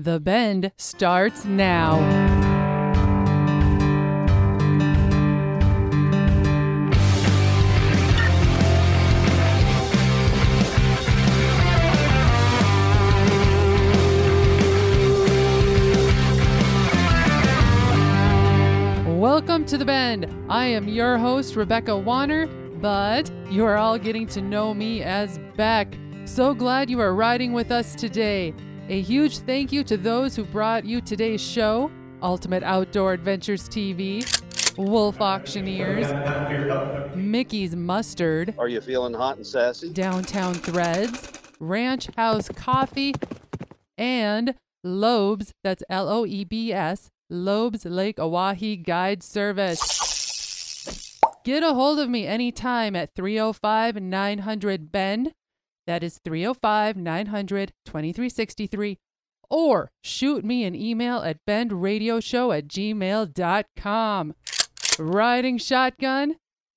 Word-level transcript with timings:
The 0.00 0.20
Bend 0.20 0.70
starts 0.76 1.44
now. 1.44 1.98
Welcome 19.18 19.66
to 19.66 19.76
The 19.76 19.84
Bend. 19.84 20.32
I 20.48 20.66
am 20.66 20.86
your 20.86 21.18
host, 21.18 21.56
Rebecca 21.56 21.98
Warner, 21.98 22.46
but 22.80 23.28
you 23.50 23.64
are 23.64 23.76
all 23.76 23.98
getting 23.98 24.28
to 24.28 24.40
know 24.40 24.72
me 24.72 25.02
as 25.02 25.40
Bec. 25.56 25.92
So 26.24 26.54
glad 26.54 26.88
you 26.88 27.00
are 27.00 27.16
riding 27.16 27.52
with 27.52 27.72
us 27.72 27.96
today. 27.96 28.54
A 28.90 29.02
huge 29.02 29.40
thank 29.40 29.70
you 29.70 29.84
to 29.84 29.98
those 29.98 30.34
who 30.34 30.44
brought 30.44 30.86
you 30.86 31.02
today's 31.02 31.42
show 31.42 31.90
Ultimate 32.22 32.62
Outdoor 32.62 33.12
Adventures 33.12 33.68
TV, 33.68 34.24
Wolf 34.78 35.20
Auctioneers, 35.20 36.06
Mickey's 37.14 37.76
Mustard, 37.76 38.54
Are 38.58 38.66
you 38.66 38.80
feeling 38.80 39.12
hot 39.12 39.36
and 39.36 39.46
sassy? 39.46 39.90
Downtown 39.90 40.54
Threads, 40.54 41.30
Ranch 41.60 42.08
House 42.16 42.48
Coffee, 42.48 43.14
and 43.98 44.54
Loeb's, 44.82 45.52
that's 45.62 45.82
L 45.90 46.08
O 46.08 46.24
E 46.24 46.44
B 46.44 46.72
S, 46.72 47.10
Loeb's 47.28 47.84
Lake 47.84 48.16
Oahe 48.16 48.82
Guide 48.82 49.22
Service. 49.22 51.18
Get 51.44 51.62
a 51.62 51.74
hold 51.74 51.98
of 51.98 52.08
me 52.08 52.26
anytime 52.26 52.96
at 52.96 53.14
305 53.14 53.96
900 53.96 54.90
Bend. 54.90 55.32
That 55.88 56.02
is 56.02 56.18
305 56.22 56.98
900 56.98 57.72
2363. 57.86 58.98
Or 59.48 59.90
shoot 60.02 60.44
me 60.44 60.64
an 60.64 60.74
email 60.74 61.20
at 61.20 61.38
bendradioshow 61.48 62.58
at 62.58 62.68
gmail.com. 62.68 64.34
Riding 64.98 65.56
shotgun, 65.56 66.36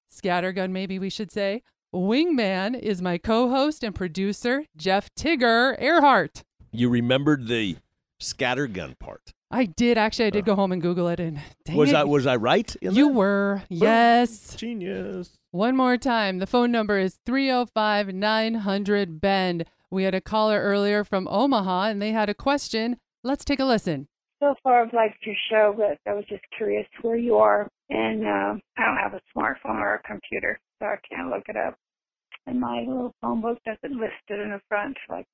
scattergun, 0.09 0.71
maybe 0.71 0.97
we 0.97 1.09
should 1.09 1.29
say. 1.29 1.61
Wingman 1.93 2.79
is 2.79 3.01
my 3.01 3.17
co 3.17 3.49
host 3.49 3.83
and 3.83 3.93
producer, 3.93 4.63
Jeff 4.77 5.09
Tigger 5.19 5.75
Earhart. 5.77 6.43
You 6.71 6.87
remembered 6.87 7.49
the 7.49 7.75
scattergun 8.21 8.97
part. 8.97 9.33
I 9.51 9.65
did 9.65 9.97
actually. 9.97 10.25
I 10.25 10.29
did 10.29 10.45
go 10.45 10.55
home 10.55 10.71
and 10.71 10.81
Google 10.81 11.07
it, 11.09 11.19
and 11.19 11.39
dang 11.65 11.75
was 11.75 11.89
it, 11.89 11.95
I 11.95 12.03
was 12.03 12.25
I 12.25 12.37
right? 12.37 12.73
in 12.81 12.95
you 12.95 13.07
that? 13.07 13.13
were 13.13 13.63
yes. 13.69 14.55
genius. 14.55 15.37
One 15.51 15.75
more 15.75 15.97
time. 15.97 16.39
The 16.39 16.47
phone 16.47 16.71
number 16.71 16.97
is 16.97 17.19
305 17.25 18.13
900 18.13 19.19
Bend. 19.19 19.65
We 19.89 20.03
had 20.03 20.15
a 20.15 20.21
caller 20.21 20.61
earlier 20.61 21.03
from 21.03 21.27
Omaha, 21.27 21.89
and 21.89 22.01
they 22.01 22.11
had 22.11 22.29
a 22.29 22.33
question. 22.33 22.97
Let's 23.23 23.43
take 23.43 23.59
a 23.59 23.65
listen. 23.65 24.07
So 24.41 24.55
far, 24.63 24.83
I've 24.83 24.93
liked 24.93 25.23
your 25.25 25.35
show, 25.51 25.75
but 25.77 25.97
I 26.09 26.15
was 26.15 26.25
just 26.29 26.43
curious 26.57 26.87
where 27.01 27.17
you 27.17 27.35
are. 27.35 27.67
And 27.89 28.25
uh, 28.25 28.55
I 28.77 28.85
don't 28.85 28.97
have 28.97 29.13
a 29.13 29.21
smartphone 29.37 29.79
or 29.79 29.95
a 29.95 30.07
computer, 30.07 30.57
so 30.79 30.87
I 30.87 30.95
can't 31.07 31.29
look 31.29 31.43
it 31.47 31.57
up. 31.57 31.75
And 32.47 32.59
my 32.59 32.79
little 32.87 33.13
phone 33.21 33.41
book 33.41 33.59
doesn't 33.65 33.99
list 33.99 34.13
it 34.29 34.39
in 34.39 34.49
the 34.49 34.61
front. 34.69 34.97
So 35.07 35.15
I 35.15 35.25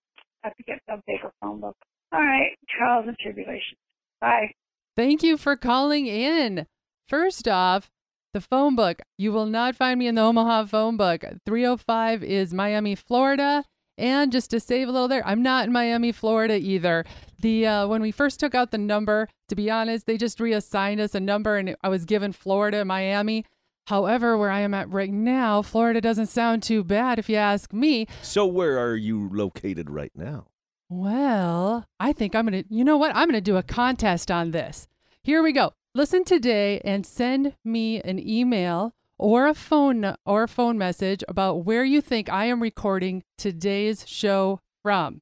have 0.41 0.55
to 0.55 0.63
get 0.63 0.79
a 0.89 0.97
bigger 1.05 1.31
phone 1.39 1.61
book. 1.61 1.75
All 2.11 2.19
right, 2.19 2.57
trials 2.75 3.05
and 3.07 3.17
tribulations. 3.19 3.77
Bye. 4.21 4.51
Thank 4.95 5.23
you 5.23 5.37
for 5.37 5.55
calling 5.55 6.07
in. 6.07 6.65
First 7.07 7.47
off, 7.47 7.89
the 8.33 8.41
phone 8.41 8.75
book. 8.75 9.01
You 9.17 9.31
will 9.31 9.45
not 9.45 9.75
find 9.75 9.99
me 9.99 10.07
in 10.07 10.15
the 10.15 10.21
Omaha 10.21 10.65
phone 10.65 10.97
book. 10.97 11.23
305 11.45 12.23
is 12.23 12.53
Miami, 12.53 12.95
Florida. 12.95 13.63
And 13.97 14.31
just 14.31 14.51
to 14.51 14.59
save 14.59 14.87
a 14.87 14.91
little 14.91 15.07
there, 15.07 15.25
I'm 15.25 15.41
not 15.41 15.65
in 15.65 15.73
Miami, 15.73 16.11
Florida 16.11 16.55
either. 16.55 17.03
The 17.39 17.65
uh, 17.65 17.87
when 17.87 18.01
we 18.01 18.11
first 18.11 18.39
took 18.39 18.53
out 18.53 18.69
the 18.69 18.77
number, 18.77 19.27
to 19.49 19.55
be 19.55 19.71
honest, 19.71 20.05
they 20.05 20.17
just 20.17 20.39
reassigned 20.39 20.99
us 20.99 21.15
a 21.15 21.19
number, 21.19 21.57
and 21.57 21.75
I 21.83 21.89
was 21.89 22.05
given 22.05 22.31
Florida, 22.31 22.85
Miami. 22.85 23.43
However, 23.87 24.37
where 24.37 24.51
I 24.51 24.59
am 24.59 24.73
at 24.73 24.91
right 24.91 25.11
now, 25.11 25.61
Florida 25.63 26.01
doesn't 26.01 26.27
sound 26.27 26.61
too 26.61 26.83
bad 26.83 27.17
if 27.17 27.27
you 27.29 27.37
ask 27.37 27.73
me. 27.73 28.05
So 28.21 28.45
where 28.45 28.77
are 28.77 28.95
you 28.95 29.29
located 29.31 29.89
right 29.89 30.11
now? 30.13 30.47
Well, 30.89 31.85
I 31.99 32.13
think 32.13 32.33
I'm 32.35 32.47
going 32.47 32.63
to, 32.63 32.73
you 32.73 32.83
know 32.83 32.97
what? 32.97 33.15
I'm 33.15 33.27
going 33.27 33.33
to 33.33 33.41
do 33.41 33.57
a 33.57 33.63
contest 33.63 34.31
on 34.31 34.51
this. 34.51 34.87
Here 35.21 35.43
we 35.43 35.51
go. 35.51 35.73
Listen 35.93 36.23
today 36.23 36.79
and 36.85 37.05
send 37.05 37.55
me 37.65 38.01
an 38.01 38.19
email 38.19 38.93
or 39.17 39.47
a 39.47 39.53
phone 39.53 40.15
or 40.25 40.43
a 40.43 40.47
phone 40.47 40.77
message 40.77 41.23
about 41.27 41.65
where 41.65 41.83
you 41.83 42.01
think 42.01 42.29
I 42.29 42.45
am 42.45 42.61
recording 42.61 43.23
today's 43.37 44.07
show 44.07 44.61
from. 44.83 45.21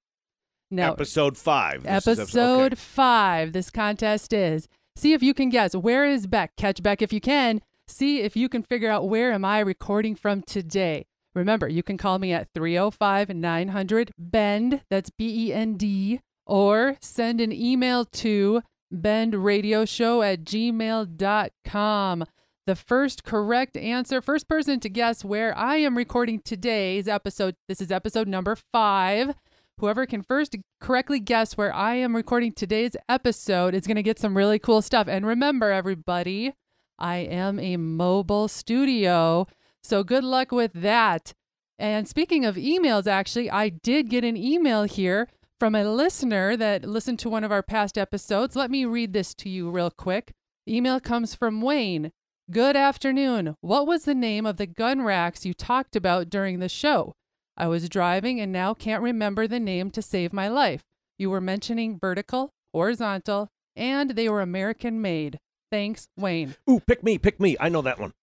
Now, 0.70 0.92
episode 0.92 1.38
five. 1.38 1.84
This 1.84 2.08
is 2.08 2.20
episode 2.20 2.74
okay. 2.74 2.76
five. 2.76 3.54
This 3.54 3.70
contest 3.70 4.34
is. 4.34 4.68
See 4.96 5.14
if 5.14 5.24
you 5.24 5.34
can 5.34 5.50
guess 5.50 5.76
where 5.76 6.06
is 6.06 6.28
Bec. 6.28 6.56
Catch 6.58 6.84
Bec 6.84 7.02
if 7.02 7.14
you 7.14 7.22
can. 7.22 7.62
See 7.88 8.22
if 8.22 8.36
you 8.36 8.50
can 8.50 8.64
figure 8.64 8.90
out 8.90 9.08
where 9.08 9.32
am 9.32 9.46
I 9.46 9.60
recording 9.60 10.16
from 10.16 10.42
today. 10.42 11.06
Remember, 11.36 11.68
you 11.68 11.84
can 11.84 11.98
call 11.98 12.18
me 12.18 12.32
at 12.32 12.48
305 12.56 13.30
900 13.30 14.12
BEND, 14.18 14.82
that's 14.90 15.10
B 15.10 15.50
E 15.50 15.54
N 15.54 15.76
D, 15.76 16.22
or 16.46 16.98
send 17.02 17.42
an 17.42 17.52
email 17.52 18.06
to 18.06 18.62
bendradioshow 18.94 20.26
at 20.34 20.46
gmail.com. 20.46 22.26
The 22.68 22.76
first 22.76 23.24
correct 23.24 23.78
answer, 23.78 24.22
first 24.22 24.48
person 24.48 24.80
to 24.80 24.90
guess 24.90 25.24
where 25.24 25.56
I 25.56 25.76
am 25.78 25.98
recording 25.98 26.40
today's 26.40 27.08
episode, 27.08 27.56
this 27.68 27.80
is 27.82 27.92
episode 27.92 28.28
number 28.28 28.58
five. 28.74 29.36
Whoever 29.80 30.06
can 30.06 30.24
first 30.24 30.56
correctly 30.80 31.20
guess 31.20 31.58
where 31.58 31.74
I 31.74 31.96
am 31.96 32.16
recording 32.16 32.54
today's 32.54 32.96
episode 33.10 33.76
is 33.76 33.86
going 33.86 33.98
to 33.98 34.04
get 34.04 34.18
some 34.18 34.38
really 34.38 34.58
cool 34.58 34.82
stuff. 34.82 35.08
And 35.10 35.28
remember, 35.28 35.70
everybody, 35.70 36.54
I 36.98 37.18
am 37.18 37.60
a 37.60 37.76
mobile 37.76 38.48
studio. 38.48 39.48
So 39.86 40.04
good 40.04 40.24
luck 40.24 40.52
with 40.52 40.74
that. 40.74 41.34
And 41.78 42.08
speaking 42.08 42.44
of 42.44 42.56
emails, 42.56 43.06
actually, 43.06 43.52
I 43.52 43.70
did 43.70 44.10
get 44.10 44.24
an 44.24 44.36
email 44.36 44.86
here 44.86 45.28
from 45.60 45.76
a 45.76 45.84
listener 45.84 46.58
that 46.58 46.86
listened 46.86 47.20
to 47.20 47.30
one 47.30 47.44
of 47.44 47.52
our 47.52 47.62
past 47.62 47.96
episodes. 47.96 48.56
Let 48.56 48.72
me 48.72 48.86
read 48.86 49.14
this 49.14 49.36
to 49.36 49.48
you 49.48 49.70
real 49.70 49.92
quick. 49.92 50.32
The 50.66 50.76
email 50.76 51.00
comes 51.00 51.36
from 51.36 51.62
Wayne. 51.62 52.12
Good 52.50 52.76
afternoon. 52.76 53.58
What 53.62 53.86
was 53.86 54.06
the 54.06 54.16
name 54.16 54.48
of 54.48 54.58
the 54.58 54.66
gun 54.66 55.04
racks 55.04 55.46
you 55.46 55.54
talked 55.54 55.96
about 55.96 56.32
during 56.32 56.58
the 56.58 56.70
show? 56.70 57.14
I 57.56 57.68
was 57.68 57.88
driving 57.88 58.42
and 58.42 58.52
now 58.52 58.74
can't 58.74 59.04
remember 59.04 59.48
the 59.48 59.60
name 59.60 59.92
to 59.92 60.02
save 60.02 60.34
my 60.34 60.48
life. 60.48 60.82
You 61.20 61.30
were 61.30 61.42
mentioning 61.42 62.00
vertical, 62.00 62.50
horizontal, 62.74 63.50
and 63.76 64.12
they 64.12 64.30
were 64.30 64.42
American 64.42 65.00
made. 65.00 65.38
Thanks, 65.72 66.08
Wayne. 66.18 66.56
Ooh, 66.68 66.80
pick 66.80 67.04
me, 67.04 67.20
pick 67.20 67.40
me. 67.40 67.56
I 67.60 67.70
know 67.70 67.84
that 67.84 68.00
one. 68.00 68.14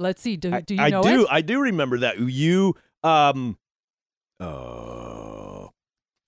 Let's 0.00 0.22
see. 0.22 0.36
Do, 0.36 0.54
I, 0.54 0.60
do 0.62 0.74
you 0.74 0.80
I 0.80 0.88
know 0.88 1.02
do. 1.02 1.22
it? 1.22 1.28
I 1.30 1.42
do 1.42 1.60
remember 1.60 1.98
that. 1.98 2.18
You 2.18 2.74
um 3.04 3.58
oh 4.40 5.70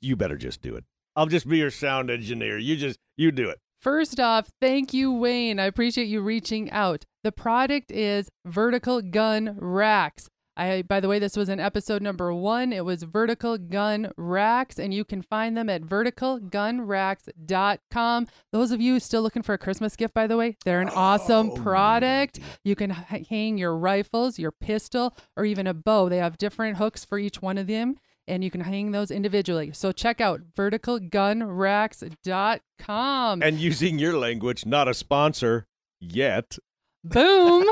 you 0.02 0.14
better 0.14 0.36
just 0.36 0.60
do 0.60 0.76
it. 0.76 0.84
I'll 1.16 1.26
just 1.26 1.48
be 1.48 1.58
your 1.58 1.70
sound 1.70 2.10
engineer. 2.10 2.58
You 2.58 2.76
just 2.76 2.98
you 3.16 3.32
do 3.32 3.48
it. 3.48 3.58
First 3.80 4.20
off, 4.20 4.50
thank 4.60 4.92
you, 4.94 5.10
Wayne. 5.12 5.58
I 5.58 5.64
appreciate 5.64 6.06
you 6.06 6.20
reaching 6.20 6.70
out. 6.70 7.04
The 7.24 7.32
product 7.32 7.90
is 7.90 8.28
Vertical 8.44 9.00
Gun 9.02 9.56
Racks. 9.58 10.28
I, 10.56 10.82
by 10.82 11.00
the 11.00 11.08
way, 11.08 11.18
this 11.18 11.34
was 11.36 11.48
in 11.48 11.58
episode 11.60 12.02
number 12.02 12.32
one. 12.34 12.72
It 12.74 12.84
was 12.84 13.04
Vertical 13.04 13.56
Gun 13.56 14.12
Racks, 14.18 14.78
and 14.78 14.92
you 14.92 15.02
can 15.04 15.22
find 15.22 15.56
them 15.56 15.70
at 15.70 15.82
verticalgunracks.com. 15.82 18.26
Those 18.52 18.70
of 18.70 18.80
you 18.80 19.00
still 19.00 19.22
looking 19.22 19.42
for 19.42 19.54
a 19.54 19.58
Christmas 19.58 19.96
gift, 19.96 20.12
by 20.14 20.26
the 20.26 20.36
way, 20.36 20.56
they're 20.64 20.80
an 20.82 20.90
awesome 20.90 21.50
Oh, 21.50 21.54
product. 21.54 22.38
You 22.64 22.76
can 22.76 22.90
hang 22.90 23.56
your 23.58 23.76
rifles, 23.76 24.38
your 24.38 24.52
pistol, 24.52 25.16
or 25.36 25.44
even 25.44 25.66
a 25.66 25.74
bow. 25.74 26.08
They 26.10 26.18
have 26.18 26.36
different 26.38 26.76
hooks 26.76 27.04
for 27.04 27.18
each 27.18 27.40
one 27.40 27.56
of 27.56 27.66
them, 27.66 27.96
and 28.28 28.44
you 28.44 28.50
can 28.50 28.60
hang 28.60 28.90
those 28.92 29.10
individually. 29.10 29.70
So 29.72 29.90
check 29.92 30.20
out 30.20 30.42
verticalgunracks.com. 30.56 33.42
And 33.42 33.58
using 33.58 33.98
your 33.98 34.18
language, 34.18 34.66
not 34.66 34.86
a 34.88 34.94
sponsor 34.94 35.66
yet. 36.00 36.58
Boom. 37.04 37.66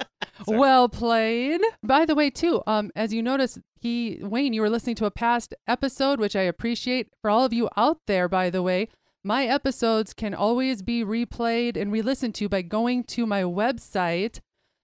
well 0.46 0.88
played. 0.88 1.60
By 1.82 2.04
the 2.04 2.14
way, 2.14 2.30
too, 2.30 2.62
um, 2.66 2.92
as 2.94 3.12
you 3.12 3.20
notice, 3.22 3.58
he 3.80 4.20
Wayne, 4.22 4.52
you 4.52 4.60
were 4.60 4.70
listening 4.70 4.94
to 4.96 5.06
a 5.06 5.10
past 5.10 5.54
episode, 5.66 6.20
which 6.20 6.36
I 6.36 6.42
appreciate. 6.42 7.08
For 7.20 7.30
all 7.30 7.44
of 7.44 7.52
you 7.52 7.68
out 7.76 7.98
there, 8.06 8.28
by 8.28 8.50
the 8.50 8.62
way, 8.62 8.88
my 9.24 9.46
episodes 9.46 10.14
can 10.14 10.34
always 10.34 10.82
be 10.82 11.04
replayed 11.04 11.76
and 11.76 11.90
re-listened 11.92 12.34
to 12.36 12.48
by 12.48 12.62
going 12.62 13.02
to 13.04 13.26
my 13.26 13.42
website, 13.42 14.40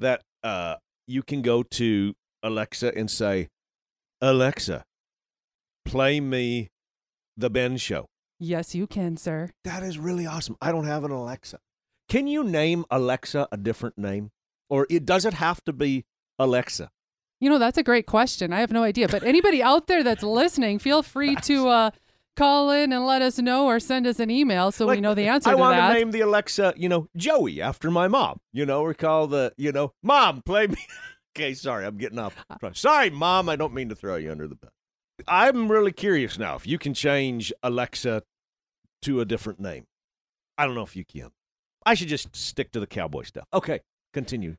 that 0.00 0.22
uh, 0.42 0.76
you 1.06 1.22
can 1.22 1.40
go 1.40 1.62
to 1.62 2.14
Alexa 2.42 2.96
and 2.96 3.10
say, 3.10 3.48
Alexa, 4.20 4.84
play 5.86 6.20
me 6.20 6.68
the 7.36 7.48
Bend 7.48 7.80
Show? 7.80 8.06
Yes, 8.42 8.74
you 8.74 8.86
can, 8.86 9.18
sir. 9.18 9.50
That 9.64 9.82
is 9.82 9.98
really 9.98 10.26
awesome. 10.26 10.56
I 10.62 10.72
don't 10.72 10.86
have 10.86 11.04
an 11.04 11.10
Alexa. 11.10 11.58
Can 12.08 12.26
you 12.26 12.42
name 12.42 12.86
Alexa 12.90 13.46
a 13.52 13.56
different 13.58 13.98
name? 13.98 14.30
Or 14.70 14.86
it 14.88 15.04
does 15.04 15.26
it 15.26 15.34
have 15.34 15.62
to 15.64 15.74
be 15.74 16.06
Alexa? 16.38 16.90
You 17.38 17.50
know, 17.50 17.58
that's 17.58 17.76
a 17.76 17.82
great 17.82 18.06
question. 18.06 18.50
I 18.52 18.60
have 18.60 18.72
no 18.72 18.82
idea. 18.82 19.08
But 19.08 19.24
anybody 19.24 19.62
out 19.62 19.88
there 19.88 20.02
that's 20.02 20.22
listening, 20.22 20.78
feel 20.78 21.02
free 21.02 21.36
to 21.36 21.68
uh, 21.68 21.90
call 22.34 22.70
in 22.70 22.94
and 22.94 23.04
let 23.06 23.20
us 23.20 23.38
know 23.38 23.66
or 23.66 23.78
send 23.78 24.06
us 24.06 24.18
an 24.20 24.30
email 24.30 24.72
so 24.72 24.86
we 24.86 25.02
know 25.02 25.14
the 25.14 25.28
answer 25.28 25.50
I 25.50 25.54
want 25.54 25.76
to 25.76 25.92
name 25.92 26.10
the 26.10 26.20
Alexa, 26.22 26.72
you 26.76 26.88
know, 26.88 27.08
Joey 27.16 27.60
after 27.60 27.90
my 27.90 28.08
mom. 28.08 28.40
You 28.54 28.64
know, 28.64 28.82
or 28.82 28.94
call 28.94 29.26
the, 29.26 29.52
you 29.58 29.70
know, 29.70 29.92
mom, 30.02 30.40
play 30.42 30.66
me. 30.66 30.78
okay, 31.36 31.52
sorry, 31.52 31.84
I'm 31.84 31.98
getting 31.98 32.18
off. 32.18 32.34
Sorry, 32.72 33.10
mom, 33.10 33.50
I 33.50 33.56
don't 33.56 33.74
mean 33.74 33.90
to 33.90 33.94
throw 33.94 34.16
you 34.16 34.30
under 34.30 34.48
the 34.48 34.54
bus. 34.54 34.70
I'm 35.28 35.70
really 35.70 35.92
curious 35.92 36.38
now 36.38 36.56
if 36.56 36.66
you 36.66 36.78
can 36.78 36.94
change 36.94 37.52
Alexa 37.62 38.22
to 39.02 39.20
a 39.20 39.24
different 39.24 39.60
name. 39.60 39.86
I 40.58 40.66
don't 40.66 40.74
know 40.74 40.82
if 40.82 40.96
you 40.96 41.04
can. 41.04 41.30
I 41.84 41.94
should 41.94 42.08
just 42.08 42.34
stick 42.36 42.72
to 42.72 42.80
the 42.80 42.86
cowboy 42.86 43.22
stuff. 43.22 43.46
Okay, 43.52 43.80
continue. 44.12 44.56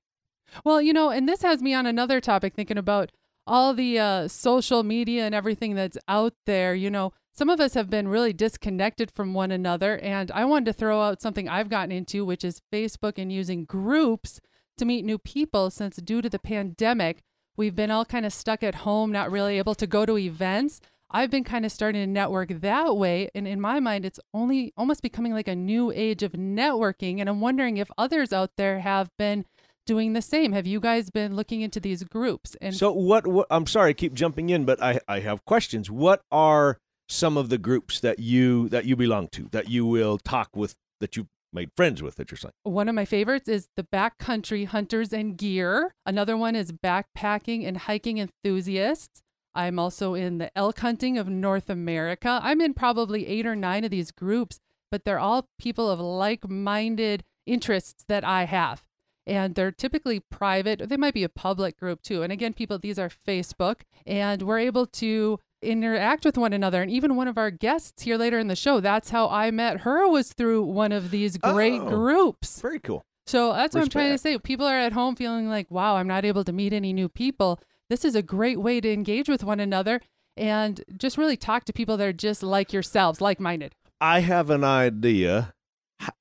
Well, 0.66 0.82
you 0.82 0.94
know, 0.94 1.10
and 1.10 1.30
this 1.30 1.44
has 1.44 1.62
me 1.62 1.74
on 1.74 1.86
another 1.86 2.20
topic 2.20 2.56
thinking 2.56 2.78
about 2.78 3.12
all 3.48 3.74
the 3.74 4.00
uh, 4.00 4.28
social 4.28 4.84
media 4.84 5.26
and 5.26 5.36
everything 5.36 5.76
that's 5.76 5.98
out 6.08 6.34
there. 6.46 6.74
You 6.74 6.90
know, 6.90 7.14
some 7.34 7.50
of 7.50 7.60
us 7.60 7.74
have 7.74 7.90
been 7.90 8.08
really 8.08 8.34
disconnected 8.34 9.12
from 9.12 9.34
one 9.34 9.52
another. 9.52 9.98
And 10.00 10.32
I 10.32 10.46
wanted 10.46 10.66
to 10.66 10.74
throw 10.74 11.02
out 11.02 11.22
something 11.22 11.48
I've 11.48 11.70
gotten 11.70 11.92
into, 11.92 12.26
which 12.26 12.44
is 12.44 12.62
Facebook 12.72 13.14
and 13.18 13.32
using 13.32 13.66
groups 13.66 14.40
to 14.78 14.86
meet 14.86 15.06
new 15.06 15.18
people 15.18 15.70
since 15.70 15.98
due 15.98 16.22
to 16.22 16.30
the 16.30 16.40
pandemic, 16.40 17.22
we've 17.56 17.76
been 17.76 17.92
all 17.92 18.06
kind 18.06 18.26
of 18.26 18.34
stuck 18.34 18.64
at 18.64 18.76
home, 18.76 19.12
not 19.12 19.32
really 19.32 19.58
able 19.58 19.76
to 19.76 19.88
go 19.88 20.06
to 20.06 20.18
events. 20.18 20.82
I've 21.12 21.30
been 21.30 21.44
kind 21.44 21.66
of 21.66 21.72
starting 21.72 22.02
to 22.02 22.08
network 22.08 22.50
that 22.50 22.96
way. 22.96 23.30
And 23.36 23.48
in 23.48 23.60
my 23.60 23.80
mind, 23.80 24.06
it's 24.06 24.20
only 24.34 24.74
almost 24.78 25.02
becoming 25.02 25.34
like 25.34 25.48
a 25.48 25.56
new 25.56 25.92
age 25.92 26.24
of 26.24 26.32
networking. 26.34 27.20
And 27.20 27.30
I'm 27.30 27.42
wondering 27.42 27.78
if 27.78 27.90
others 27.98 28.32
out 28.34 28.52
there 28.58 28.80
have 28.80 29.10
been 29.18 29.46
doing 29.86 30.14
the 30.14 30.22
same. 30.22 30.54
Have 30.54 30.68
you 30.68 30.80
guys 30.80 31.10
been 31.10 31.36
looking 31.36 31.62
into 31.62 31.80
these 31.80 32.04
groups? 32.04 32.56
And 32.62 32.76
So 32.76 32.92
what, 32.92 33.28
what 33.28 33.48
I'm 33.52 33.68
sorry, 33.68 33.90
I 33.90 33.94
keep 33.94 34.14
jumping 34.14 34.50
in, 34.50 34.66
but 34.66 34.82
I, 34.82 35.00
I 35.08 35.20
have 35.20 35.44
questions. 35.46 35.92
What 35.92 36.22
are 36.32 36.78
some 37.10 37.36
of 37.36 37.50
the 37.50 37.58
groups 37.58 38.00
that 38.00 38.20
you 38.20 38.70
that 38.70 38.86
you 38.86 38.96
belong 38.96 39.28
to 39.34 39.50
that 39.52 39.70
you 39.70 39.86
will 39.86 40.18
talk 40.18 40.56
with 40.56 40.76
that 41.02 41.18
you 41.18 41.28
made 41.52 41.70
friends 41.76 42.02
with 42.02 42.16
that 42.16 42.32
you're 42.32 42.38
saying? 42.38 42.54
One 42.64 42.88
of 42.88 42.96
my 42.96 43.06
favorites 43.06 43.50
is 43.50 43.68
the 43.76 43.84
Backcountry 43.84 44.68
Hunters 44.68 45.12
and 45.12 45.38
Gear. 45.38 45.94
Another 46.06 46.38
one 46.38 46.56
is 46.56 46.72
Backpacking 46.72 47.68
and 47.68 47.76
Hiking 47.78 48.18
Enthusiasts. 48.18 49.22
I'm 49.54 49.80
also 49.80 50.14
in 50.14 50.38
the 50.38 50.56
elk 50.58 50.80
hunting 50.80 51.18
of 51.18 51.28
North 51.28 51.70
America. 51.70 52.40
I'm 52.42 52.62
in 52.62 52.74
probably 52.74 53.28
eight 53.28 53.46
or 53.46 53.56
nine 53.56 53.84
of 53.84 53.92
these 53.92 54.12
groups, 54.12 54.60
but 54.90 55.06
they're 55.06 55.20
all 55.20 55.50
people 55.60 55.90
of 55.90 56.00
like 56.00 56.50
minded 56.50 57.24
interests 57.46 58.04
that 58.08 58.24
I 58.24 58.46
have. 58.46 58.84
And 59.28 59.54
they're 59.54 59.72
typically 59.72 60.20
private, 60.20 60.82
or 60.82 60.88
they 60.88 60.98
might 60.98 61.14
be 61.14 61.24
a 61.24 61.30
public 61.30 61.78
group 61.80 62.02
too. 62.02 62.24
And 62.24 62.34
again, 62.34 62.54
people, 62.54 62.80
these 62.80 62.98
are 62.98 63.10
Facebook, 63.10 63.82
and 64.06 64.42
we're 64.42 64.58
able 64.60 64.88
to 64.88 65.40
interact 65.62 66.26
with 66.26 66.38
one 66.40 66.54
another. 66.54 66.82
And 66.82 66.90
even 66.90 67.16
one 67.16 67.28
of 67.28 67.38
our 67.38 67.52
guests 67.52 68.02
here 68.02 68.18
later 68.18 68.40
in 68.40 68.48
the 68.48 68.56
show, 68.56 68.80
that's 68.80 69.12
how 69.12 69.30
I 69.30 69.52
met 69.52 69.82
her, 69.82 70.08
was 70.08 70.34
through 70.34 70.64
one 70.64 70.92
of 70.92 71.12
these 71.12 71.38
great 71.38 71.82
Oh. 71.82 71.88
groups. 71.90 72.60
Very 72.62 72.80
cool. 72.80 73.04
So 73.28 73.54
that's 73.54 73.76
what 73.76 73.84
I'm 73.84 73.90
trying 73.90 74.12
to 74.12 74.18
say. 74.18 74.38
People 74.40 74.66
are 74.66 74.76
at 74.76 74.94
home 74.94 75.16
feeling 75.16 75.48
like, 75.48 75.70
wow, 75.70 75.98
I'm 75.98 76.08
not 76.08 76.26
able 76.26 76.44
to 76.44 76.52
meet 76.52 76.74
any 76.74 76.92
new 76.92 77.08
people. 77.08 77.60
This 77.92 78.06
is 78.06 78.16
a 78.16 78.22
great 78.22 78.62
way 78.62 78.80
to 78.80 78.90
engage 78.90 79.28
with 79.28 79.44
one 79.44 79.60
another 79.60 80.00
and 80.38 80.82
just 80.98 81.18
really 81.18 81.36
talk 81.36 81.66
to 81.66 81.74
people 81.74 81.98
that 81.98 82.08
are 82.08 82.14
just 82.14 82.42
like 82.42 82.72
yourselves, 82.72 83.20
like 83.20 83.38
minded. 83.38 83.76
I 84.00 84.22
have 84.22 84.50
an 84.50 84.64
idea 84.64 85.54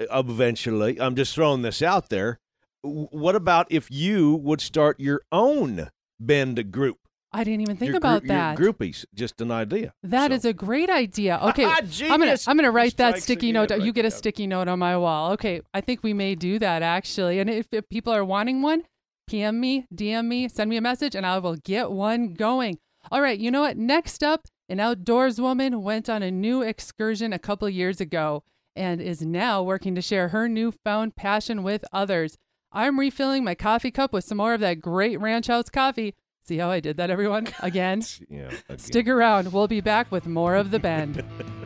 eventually. 0.00 1.00
I'm 1.00 1.14
just 1.14 1.32
throwing 1.32 1.62
this 1.62 1.80
out 1.80 2.08
there. 2.08 2.40
What 2.82 3.36
about 3.36 3.68
if 3.70 3.88
you 3.88 4.34
would 4.34 4.60
start 4.60 4.98
your 4.98 5.22
own 5.30 5.90
bend 6.18 6.72
group? 6.72 6.98
I 7.32 7.44
didn't 7.44 7.60
even 7.60 7.76
think 7.76 7.90
Your 7.90 7.98
about 7.98 8.22
group- 8.22 8.30
your 8.32 8.36
that. 8.38 8.58
groupies, 8.58 9.04
just 9.14 9.40
an 9.40 9.52
idea. 9.52 9.92
That 10.02 10.32
So- 10.32 10.34
is 10.34 10.44
a 10.44 10.52
great 10.52 10.90
idea. 10.90 11.38
Okay, 11.50 11.64
ah, 11.66 11.76
I'm 12.12 12.18
gonna 12.18 12.36
I'm 12.48 12.56
gonna 12.56 12.72
write 12.72 12.96
that 12.96 13.22
sticky 13.22 13.52
note. 13.52 13.70
right 13.70 13.80
You 13.80 13.92
get 13.92 14.04
a 14.04 14.08
there. 14.08 14.18
sticky 14.18 14.48
note 14.48 14.66
on 14.66 14.80
my 14.80 14.96
wall. 14.96 15.30
Okay, 15.34 15.60
I 15.72 15.80
think 15.82 16.02
we 16.02 16.14
may 16.14 16.34
do 16.34 16.58
that 16.58 16.82
actually. 16.82 17.38
And 17.38 17.48
if, 17.48 17.68
if 17.70 17.88
people 17.88 18.12
are 18.12 18.24
wanting 18.24 18.60
one, 18.60 18.82
PM 19.30 19.60
me, 19.60 19.86
DM 19.94 20.26
me, 20.26 20.48
send 20.48 20.68
me 20.68 20.76
a 20.76 20.80
message, 20.80 21.14
and 21.14 21.24
I 21.24 21.38
will 21.38 21.54
get 21.54 21.92
one 21.92 22.34
going. 22.34 22.80
All 23.12 23.22
right, 23.22 23.38
you 23.38 23.52
know 23.52 23.60
what? 23.60 23.76
Next 23.76 24.24
up, 24.24 24.48
an 24.68 24.80
outdoors 24.80 25.40
woman 25.40 25.82
went 25.82 26.10
on 26.10 26.20
a 26.20 26.32
new 26.32 26.62
excursion 26.62 27.32
a 27.32 27.38
couple 27.38 27.68
years 27.68 28.00
ago 28.00 28.42
and 28.74 29.00
is 29.00 29.22
now 29.22 29.62
working 29.62 29.94
to 29.94 30.02
share 30.02 30.30
her 30.30 30.48
newfound 30.48 31.14
passion 31.14 31.62
with 31.62 31.84
others. 31.92 32.38
I'm 32.72 32.98
refilling 32.98 33.44
my 33.44 33.54
coffee 33.54 33.92
cup 33.92 34.12
with 34.12 34.24
some 34.24 34.38
more 34.38 34.54
of 34.54 34.60
that 34.62 34.80
great 34.80 35.20
Ranch 35.20 35.46
House 35.46 35.70
coffee. 35.70 36.16
See 36.42 36.58
how 36.58 36.72
I 36.72 36.80
did 36.80 36.96
that, 36.96 37.10
everyone? 37.10 37.46
Again. 37.60 38.02
Yeah. 38.28 38.48
again. 38.48 38.78
Stick 38.78 39.06
around. 39.06 39.52
We'll 39.52 39.68
be 39.68 39.80
back 39.80 40.10
with 40.10 40.26
more 40.26 40.56
of 40.56 40.72
The 40.72 40.80
Bend. 40.80 41.22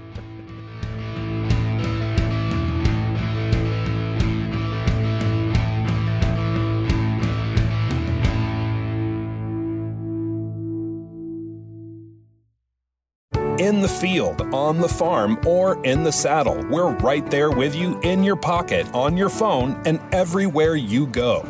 In 13.58 13.80
the 13.80 13.88
field, 13.88 14.42
on 14.52 14.80
the 14.80 14.88
farm, 14.88 15.38
or 15.46 15.80
in 15.86 16.02
the 16.02 16.10
saddle, 16.10 16.60
we're 16.68 16.90
right 16.90 17.24
there 17.30 17.52
with 17.52 17.72
you 17.72 18.00
in 18.00 18.24
your 18.24 18.34
pocket, 18.34 18.92
on 18.92 19.16
your 19.16 19.28
phone, 19.28 19.80
and 19.86 20.00
everywhere 20.10 20.74
you 20.74 21.06
go. 21.06 21.42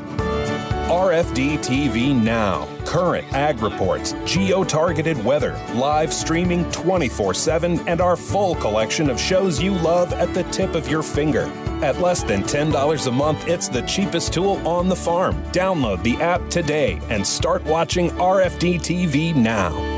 RFD 0.91 1.57
TV 1.61 2.15
Now. 2.15 2.69
Current 2.85 3.33
ag 3.33 3.63
reports, 3.63 4.15
geo 4.27 4.65
targeted 4.65 5.25
weather, 5.25 5.59
live 5.73 6.13
streaming 6.13 6.71
24 6.73 7.33
7, 7.33 7.89
and 7.89 8.03
our 8.03 8.17
full 8.17 8.55
collection 8.57 9.09
of 9.09 9.19
shows 9.19 9.63
you 9.63 9.73
love 9.73 10.13
at 10.13 10.35
the 10.35 10.45
tip 10.45 10.75
of 10.75 10.87
your 10.87 11.03
finger. 11.03 11.51
At 11.83 12.01
less 12.01 12.23
than 12.23 12.43
$10 12.43 13.07
a 13.07 13.11
month, 13.11 13.49
it's 13.49 13.69
the 13.69 13.83
cheapest 13.83 14.35
tool 14.35 14.57
on 14.69 14.91
the 14.91 14.97
farm. 14.97 15.43
Download 15.53 16.03
the 16.03 16.17
app 16.17 16.51
today 16.51 17.01
and 17.09 17.27
start 17.27 17.65
watching 17.65 18.11
RFD 18.11 18.75
TV 18.81 19.35
now. 19.35 19.94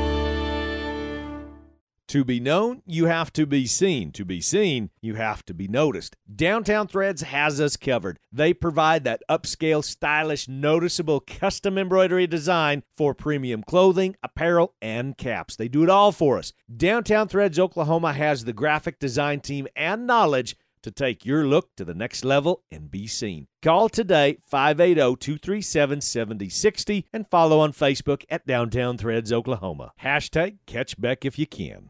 To 2.09 2.23
be 2.23 2.39
known, 2.39 2.83
you 2.85 3.07
have 3.07 3.33
to 3.33 3.45
be 3.45 3.65
seen. 3.65 4.13
To 4.13 4.23
be 4.23 4.39
seen, 4.39 4.91
you 5.01 5.15
have 5.15 5.43
to 5.45 5.53
be 5.53 5.67
noticed. 5.67 6.15
Downtown 6.33 6.87
Threads 6.87 7.23
has 7.23 7.59
us 7.59 7.75
covered. 7.75 8.17
They 8.31 8.53
provide 8.53 9.03
that 9.03 9.23
upscale, 9.29 9.83
stylish, 9.83 10.47
noticeable 10.47 11.19
custom 11.19 11.77
embroidery 11.77 12.25
design 12.25 12.83
for 12.95 13.13
premium 13.13 13.61
clothing, 13.61 14.15
apparel, 14.23 14.73
and 14.81 15.17
caps. 15.17 15.57
They 15.57 15.67
do 15.67 15.83
it 15.83 15.89
all 15.89 16.13
for 16.13 16.37
us. 16.37 16.53
Downtown 16.73 17.27
Threads 17.27 17.59
Oklahoma 17.59 18.13
has 18.13 18.45
the 18.45 18.53
graphic 18.53 18.99
design 18.99 19.41
team 19.41 19.67
and 19.75 20.07
knowledge 20.07 20.55
to 20.83 20.91
take 20.91 21.25
your 21.25 21.45
look 21.45 21.75
to 21.75 21.83
the 21.83 21.93
next 21.93 22.23
level 22.23 22.63
and 22.71 22.89
be 22.89 23.05
seen. 23.05 23.47
Call 23.61 23.89
today 23.89 24.37
oh, 24.53 24.55
580-237-7060 24.55 27.03
and 27.11 27.27
follow 27.27 27.59
on 27.59 27.73
Facebook 27.73 28.23
at 28.29 28.47
Downtown 28.47 28.97
Threads 28.97 29.33
Oklahoma. 29.33 29.91
Hashtag 30.01 30.59
catch 30.65 30.97
Bec 30.97 31.25
if 31.25 31.37
you 31.37 31.45
can. 31.45 31.89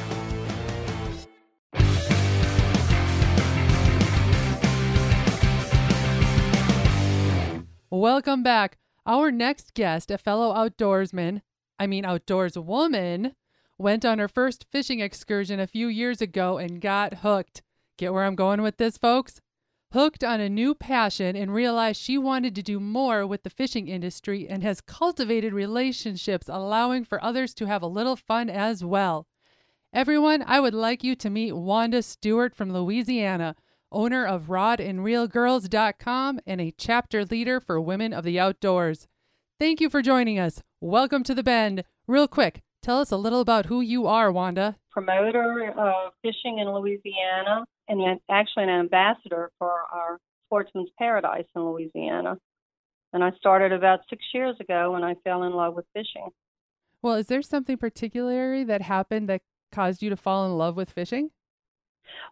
Welcome 8.01 8.41
back. 8.41 8.79
Our 9.05 9.29
next 9.29 9.75
guest, 9.75 10.09
a 10.09 10.17
fellow 10.17 10.55
outdoorsman, 10.55 11.43
I 11.77 11.85
mean 11.85 12.03
outdoors 12.03 12.57
woman, 12.57 13.35
went 13.77 14.03
on 14.05 14.17
her 14.17 14.27
first 14.27 14.65
fishing 14.71 14.99
excursion 14.99 15.59
a 15.59 15.67
few 15.67 15.87
years 15.87 16.19
ago 16.19 16.57
and 16.57 16.81
got 16.81 17.19
hooked. 17.19 17.61
Get 17.99 18.11
where 18.11 18.23
I'm 18.23 18.33
going 18.33 18.63
with 18.63 18.77
this, 18.77 18.97
folks? 18.97 19.39
Hooked 19.93 20.23
on 20.23 20.39
a 20.39 20.49
new 20.49 20.73
passion 20.73 21.35
and 21.35 21.53
realized 21.53 22.01
she 22.01 22.17
wanted 22.17 22.55
to 22.55 22.63
do 22.63 22.79
more 22.79 23.27
with 23.27 23.43
the 23.43 23.51
fishing 23.51 23.87
industry 23.87 24.49
and 24.49 24.63
has 24.63 24.81
cultivated 24.81 25.53
relationships 25.53 26.49
allowing 26.49 27.05
for 27.05 27.23
others 27.23 27.53
to 27.53 27.67
have 27.67 27.83
a 27.83 27.87
little 27.87 28.15
fun 28.15 28.49
as 28.49 28.83
well. 28.83 29.27
Everyone, 29.93 30.43
I 30.47 30.59
would 30.59 30.73
like 30.73 31.03
you 31.03 31.15
to 31.17 31.29
meet 31.29 31.51
Wanda 31.51 32.01
Stewart 32.01 32.55
from 32.55 32.73
Louisiana, 32.73 33.55
owner 33.91 34.25
of 34.25 34.47
rodandreelgirls.com 34.47 36.39
and 36.45 36.61
a 36.61 36.73
chapter 36.77 37.25
leader 37.25 37.59
for 37.59 37.79
Women 37.79 38.13
of 38.13 38.23
the 38.23 38.39
Outdoors. 38.39 39.07
Thank 39.59 39.81
you 39.81 39.89
for 39.89 40.01
joining 40.01 40.39
us. 40.39 40.63
Welcome 40.79 41.23
to 41.23 41.35
the 41.35 41.43
Bend. 41.43 41.83
Real 42.07 42.27
quick, 42.27 42.61
tell 42.81 42.99
us 42.99 43.11
a 43.11 43.17
little 43.17 43.41
about 43.41 43.67
who 43.67 43.81
you 43.81 44.07
are, 44.07 44.31
Wanda. 44.31 44.77
Promoter 44.91 45.71
of 45.77 46.13
fishing 46.21 46.59
in 46.59 46.69
Louisiana 46.73 47.65
and 47.87 48.19
actually 48.29 48.63
an 48.63 48.69
ambassador 48.69 49.51
for 49.59 49.71
our 49.91 50.17
Sportsman's 50.47 50.89
Paradise 50.97 51.45
in 51.55 51.63
Louisiana. 51.63 52.37
And 53.13 53.23
I 53.23 53.31
started 53.37 53.73
about 53.73 53.99
six 54.09 54.23
years 54.33 54.55
ago 54.59 54.93
when 54.93 55.03
I 55.03 55.15
fell 55.23 55.43
in 55.43 55.53
love 55.53 55.75
with 55.75 55.85
fishing. 55.93 56.29
Well, 57.01 57.15
is 57.15 57.27
there 57.27 57.41
something 57.41 57.77
particular 57.77 58.63
that 58.63 58.81
happened 58.83 59.27
that 59.29 59.41
caused 59.71 60.01
you 60.01 60.09
to 60.09 60.15
fall 60.15 60.45
in 60.45 60.57
love 60.57 60.75
with 60.75 60.89
fishing? 60.89 61.31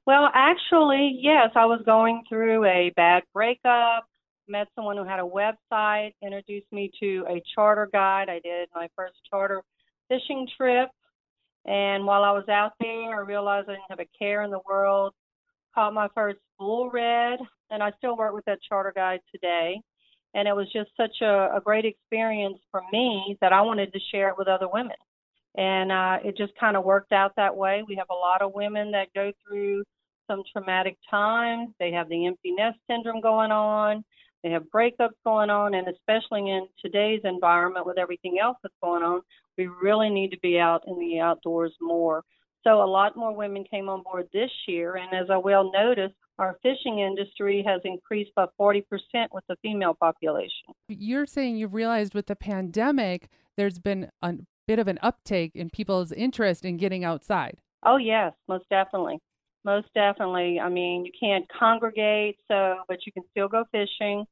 Well, 0.05 0.29
actually, 0.33 1.19
yes. 1.21 1.49
I 1.55 1.65
was 1.65 1.81
going 1.85 2.23
through 2.29 2.65
a 2.65 2.91
bad 2.95 3.23
breakup, 3.33 4.05
met 4.47 4.67
someone 4.75 4.97
who 4.97 5.03
had 5.03 5.19
a 5.19 5.23
website, 5.23 6.13
introduced 6.23 6.71
me 6.71 6.91
to 6.99 7.25
a 7.29 7.41
charter 7.55 7.87
guide. 7.91 8.29
I 8.29 8.39
did 8.39 8.69
my 8.73 8.87
first 8.95 9.15
charter 9.29 9.61
fishing 10.07 10.47
trip. 10.57 10.89
And 11.65 12.05
while 12.05 12.23
I 12.23 12.31
was 12.31 12.47
out 12.49 12.73
there, 12.79 13.15
I 13.15 13.19
realized 13.19 13.69
I 13.69 13.73
didn't 13.73 13.89
have 13.89 13.99
a 13.99 14.17
care 14.17 14.43
in 14.43 14.51
the 14.51 14.61
world. 14.67 15.13
Caught 15.75 15.93
my 15.93 16.07
first 16.15 16.39
bull 16.57 16.89
red, 16.89 17.39
and 17.69 17.83
I 17.83 17.91
still 17.97 18.17
work 18.17 18.33
with 18.33 18.45
that 18.45 18.59
charter 18.67 18.91
guide 18.95 19.19
today. 19.31 19.79
And 20.33 20.47
it 20.47 20.55
was 20.55 20.71
just 20.73 20.89
such 20.97 21.21
a, 21.21 21.49
a 21.55 21.61
great 21.63 21.85
experience 21.85 22.57
for 22.71 22.81
me 22.91 23.37
that 23.41 23.53
I 23.53 23.61
wanted 23.61 23.93
to 23.93 23.99
share 24.11 24.29
it 24.29 24.37
with 24.37 24.47
other 24.47 24.67
women 24.71 24.95
and 25.59 25.91
uh, 25.91 26.19
it 26.23 26.37
just 26.37 26.53
kind 26.57 26.77
of 26.77 26.85
worked 26.85 27.11
out 27.11 27.33
that 27.35 27.55
way. 27.55 27.83
We 27.85 27.95
have 27.95 28.07
a 28.09 28.13
lot 28.13 28.41
of 28.41 28.53
women 28.55 28.91
that 28.91 29.13
go 29.13 29.33
through 29.45 29.83
some 30.25 30.41
traumatic 30.53 30.97
times. 31.11 31.71
They 31.79 31.91
have 31.91 32.07
the 32.07 32.27
empty 32.27 32.51
nest 32.51 32.77
syndrome 32.89 33.19
going 33.19 33.51
on. 33.51 34.05
They 34.41 34.51
have 34.51 34.63
breakups 34.73 35.19
going 35.25 35.49
on, 35.49 35.73
and 35.73 35.85
especially 35.89 36.49
in 36.49 36.67
today's 36.81 37.19
environment 37.25 37.85
with 37.85 37.97
everything 37.97 38.37
else 38.41 38.55
that's 38.63 38.73
going 38.81 39.03
on, 39.03 39.19
we 39.57 39.67
really 39.67 40.09
need 40.09 40.29
to 40.29 40.39
be 40.39 40.57
out 40.57 40.83
in 40.87 40.97
the 40.97 41.19
outdoors 41.19 41.73
more. 41.81 42.23
So 42.65 42.81
a 42.81 42.87
lot 42.87 43.17
more 43.17 43.35
women 43.35 43.65
came 43.69 43.89
on 43.89 44.01
board 44.01 44.29
this 44.31 44.51
year, 44.65 44.95
and 44.95 45.13
as 45.13 45.29
I 45.29 45.35
well 45.35 45.69
noticed, 45.73 46.15
our 46.37 46.57
fishing 46.63 46.99
industry 46.99 47.65
has 47.67 47.81
increased 47.83 48.31
by 48.33 48.45
40% 48.57 48.83
with 49.33 49.43
the 49.49 49.57
female 49.61 49.93
population. 49.93 50.73
You're 50.87 51.25
saying 51.25 51.57
you've 51.57 51.73
realized 51.73 52.13
with 52.13 52.27
the 52.27 52.35
pandemic, 52.37 53.27
there's 53.57 53.77
been 53.77 54.09
a 54.21 54.35
bit 54.69 54.77
of 54.77 54.87
an 54.87 54.99
uptake 55.01 55.55
in 55.55 55.67
people's 55.67 56.11
interest 56.11 56.63
in 56.63 56.77
getting 56.77 57.03
outside. 57.03 57.57
Oh, 57.81 57.97
yes, 57.97 58.33
most 58.47 58.65
definitely. 58.69 59.17
Most 59.65 59.87
definitely. 59.95 60.59
I 60.59 60.69
mean, 60.69 61.05
you 61.05 61.11
can't 61.19 61.43
congregate, 61.59 62.37
so, 62.47 62.75
but 62.87 62.99
you 63.03 63.11
can 63.11 63.23
still 63.31 63.47
go 63.47 63.65
fishing. 63.71 64.25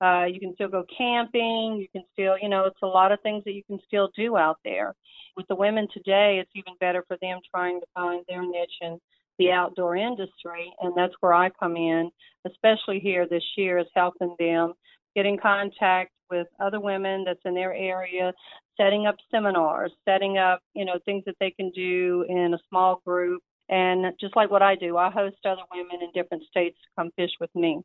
Uh, 0.00 0.24
you 0.24 0.40
can 0.40 0.52
still 0.54 0.66
go 0.66 0.84
camping. 0.98 1.76
You 1.78 1.86
can 1.92 2.02
still, 2.12 2.34
you 2.42 2.48
know, 2.48 2.64
it's 2.64 2.82
a 2.82 2.88
lot 2.88 3.12
of 3.12 3.20
things 3.20 3.44
that 3.44 3.52
you 3.52 3.62
can 3.62 3.78
still 3.86 4.10
do 4.16 4.36
out 4.36 4.58
there. 4.64 4.96
With 5.36 5.46
the 5.46 5.54
women 5.54 5.86
today, 5.94 6.40
it's 6.40 6.50
even 6.56 6.74
better 6.80 7.04
for 7.06 7.16
them 7.22 7.38
trying 7.54 7.78
to 7.78 7.86
find 7.94 8.24
their 8.28 8.42
niche 8.42 8.78
in 8.80 8.98
the 9.38 9.52
outdoor 9.52 9.94
industry. 9.94 10.72
And 10.80 10.92
that's 10.96 11.14
where 11.20 11.34
I 11.34 11.50
come 11.50 11.76
in, 11.76 12.10
especially 12.44 12.98
here 12.98 13.28
this 13.28 13.44
year, 13.56 13.78
is 13.78 13.86
helping 13.94 14.34
them 14.40 14.72
get 15.14 15.26
in 15.26 15.38
contact 15.38 16.10
with 16.30 16.46
other 16.58 16.80
women 16.80 17.24
that's 17.24 17.40
in 17.44 17.54
their 17.54 17.74
area 17.74 18.32
setting 18.76 19.06
up 19.06 19.16
seminars, 19.30 19.92
setting 20.04 20.38
up, 20.38 20.60
you 20.74 20.84
know, 20.84 20.98
things 21.04 21.22
that 21.26 21.36
they 21.40 21.50
can 21.50 21.70
do 21.70 22.24
in 22.28 22.54
a 22.54 22.58
small 22.68 23.00
group. 23.06 23.42
And 23.68 24.06
just 24.20 24.36
like 24.36 24.50
what 24.50 24.62
I 24.62 24.74
do, 24.74 24.96
I 24.96 25.10
host 25.10 25.36
other 25.44 25.62
women 25.72 26.02
in 26.02 26.10
different 26.12 26.42
states 26.44 26.76
to 26.82 26.88
come 26.98 27.10
fish 27.16 27.30
with 27.40 27.54
me. 27.54 27.80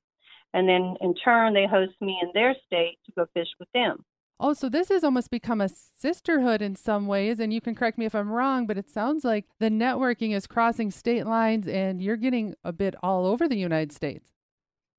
And 0.53 0.67
then 0.67 0.95
in 1.01 1.13
turn, 1.15 1.53
they 1.53 1.67
host 1.67 1.93
me 2.01 2.17
in 2.21 2.29
their 2.33 2.55
state 2.65 2.97
to 3.05 3.11
go 3.15 3.25
fish 3.33 3.47
with 3.59 3.69
them. 3.73 4.03
Oh, 4.41 4.53
so 4.53 4.69
this 4.69 4.89
has 4.89 5.03
almost 5.03 5.29
become 5.29 5.61
a 5.61 5.69
sisterhood 5.69 6.61
in 6.61 6.75
some 6.75 7.07
ways. 7.07 7.39
And 7.39 7.53
you 7.53 7.61
can 7.61 7.75
correct 7.75 7.97
me 7.97 8.05
if 8.05 8.15
I'm 8.15 8.31
wrong, 8.31 8.65
but 8.65 8.77
it 8.77 8.89
sounds 8.89 9.23
like 9.23 9.45
the 9.59 9.69
networking 9.69 10.33
is 10.33 10.47
crossing 10.47 10.91
state 10.91 11.25
lines 11.25 11.67
and 11.67 12.01
you're 12.01 12.17
getting 12.17 12.55
a 12.63 12.71
bit 12.71 12.95
all 13.03 13.25
over 13.25 13.47
the 13.47 13.57
United 13.57 13.91
States. 13.91 14.31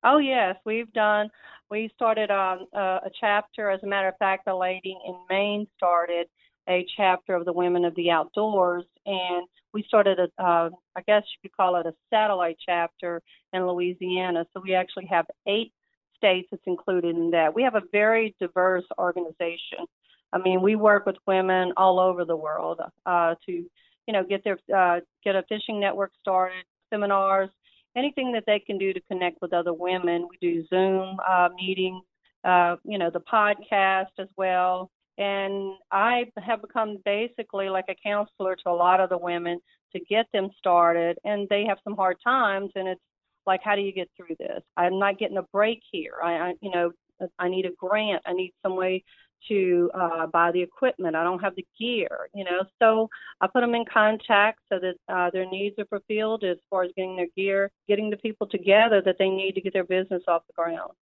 Oh, 0.02 0.18
yes. 0.18 0.56
We've 0.64 0.92
done 0.92 1.30
we 1.70 1.90
started 1.94 2.30
um, 2.30 2.66
a, 2.74 2.80
a 3.06 3.10
chapter. 3.18 3.70
As 3.70 3.82
a 3.82 3.86
matter 3.86 4.08
of 4.08 4.16
fact, 4.18 4.48
a 4.48 4.56
lady 4.56 4.96
in 5.06 5.14
Maine 5.30 5.66
started 5.76 6.26
a 6.68 6.84
chapter 6.96 7.34
of 7.34 7.44
the 7.44 7.52
Women 7.52 7.84
of 7.84 7.94
the 7.94 8.10
Outdoors, 8.10 8.84
and 9.06 9.46
we 9.72 9.84
started 9.84 10.18
a, 10.18 10.42
uh, 10.42 10.70
I 10.96 11.00
guess 11.06 11.22
you 11.32 11.48
could 11.48 11.56
call 11.56 11.76
it 11.76 11.86
a 11.86 11.94
satellite 12.10 12.58
chapter 12.64 13.22
in 13.52 13.66
Louisiana. 13.66 14.46
So 14.52 14.60
we 14.62 14.74
actually 14.74 15.06
have 15.06 15.26
eight 15.46 15.72
states 16.16 16.48
that's 16.50 16.62
included 16.66 17.16
in 17.16 17.30
that. 17.30 17.54
We 17.54 17.62
have 17.62 17.76
a 17.76 17.82
very 17.92 18.34
diverse 18.40 18.84
organization. 18.98 19.86
I 20.32 20.38
mean, 20.38 20.60
we 20.60 20.76
work 20.76 21.06
with 21.06 21.16
women 21.26 21.72
all 21.76 21.98
over 21.98 22.24
the 22.24 22.36
world 22.36 22.80
uh, 23.06 23.34
to, 23.46 23.52
you 23.52 24.12
know, 24.12 24.24
get 24.24 24.44
their 24.44 24.58
uh, 24.76 25.00
get 25.24 25.34
a 25.34 25.44
fishing 25.48 25.80
network 25.80 26.12
started, 26.20 26.64
seminars, 26.90 27.50
anything 27.96 28.32
that 28.32 28.44
they 28.46 28.58
can 28.58 28.78
do 28.78 28.92
to 28.92 29.00
connect 29.10 29.40
with 29.40 29.52
other 29.52 29.72
women. 29.72 30.28
We 30.28 30.36
do 30.40 30.66
Zoom 30.68 31.16
uh, 31.28 31.48
meetings, 31.56 32.02
uh, 32.44 32.76
you 32.84 32.98
know, 32.98 33.10
the 33.10 33.20
podcast 33.20 34.12
as 34.18 34.28
well. 34.36 34.90
And 35.18 35.74
I 35.92 36.24
have 36.42 36.62
become 36.62 36.98
basically 37.04 37.68
like 37.68 37.86
a 37.88 37.96
counselor 38.02 38.56
to 38.56 38.70
a 38.70 38.72
lot 38.72 39.00
of 39.00 39.10
the 39.10 39.18
women 39.18 39.60
to 39.94 40.00
get 40.08 40.26
them 40.32 40.48
started. 40.58 41.18
And 41.24 41.48
they 41.50 41.64
have 41.66 41.78
some 41.84 41.96
hard 41.96 42.16
times, 42.24 42.70
and 42.74 42.88
it's 42.88 43.00
like, 43.46 43.60
how 43.62 43.74
do 43.74 43.82
you 43.82 43.92
get 43.92 44.10
through 44.16 44.36
this? 44.38 44.62
I'm 44.76 44.98
not 44.98 45.18
getting 45.18 45.36
a 45.36 45.42
break 45.52 45.80
here. 45.90 46.14
I, 46.22 46.32
I 46.32 46.54
you 46.60 46.70
know, 46.70 46.92
I 47.38 47.48
need 47.48 47.66
a 47.66 47.72
grant. 47.76 48.22
I 48.26 48.32
need 48.32 48.52
some 48.62 48.76
way 48.76 49.04
to 49.48 49.90
uh, 49.94 50.26
buy 50.26 50.52
the 50.52 50.62
equipment. 50.62 51.16
I 51.16 51.24
don't 51.24 51.40
have 51.40 51.54
the 51.56 51.66
gear, 51.78 52.28
you 52.34 52.44
know. 52.44 52.64
So 52.80 53.08
I 53.40 53.46
put 53.46 53.60
them 53.60 53.74
in 53.74 53.84
contact 53.92 54.60
so 54.68 54.78
that 54.78 54.94
uh, 55.12 55.30
their 55.30 55.48
needs 55.48 55.78
are 55.78 55.86
fulfilled 55.86 56.44
as 56.44 56.58
far 56.68 56.84
as 56.84 56.90
getting 56.96 57.16
their 57.16 57.28
gear, 57.36 57.70
getting 57.88 58.10
the 58.10 58.16
people 58.16 58.46
together 58.46 59.02
that 59.04 59.16
they 59.18 59.28
need 59.28 59.52
to 59.52 59.60
get 59.60 59.72
their 59.72 59.84
business 59.84 60.22
off 60.28 60.42
the 60.46 60.52
ground. 60.54 60.92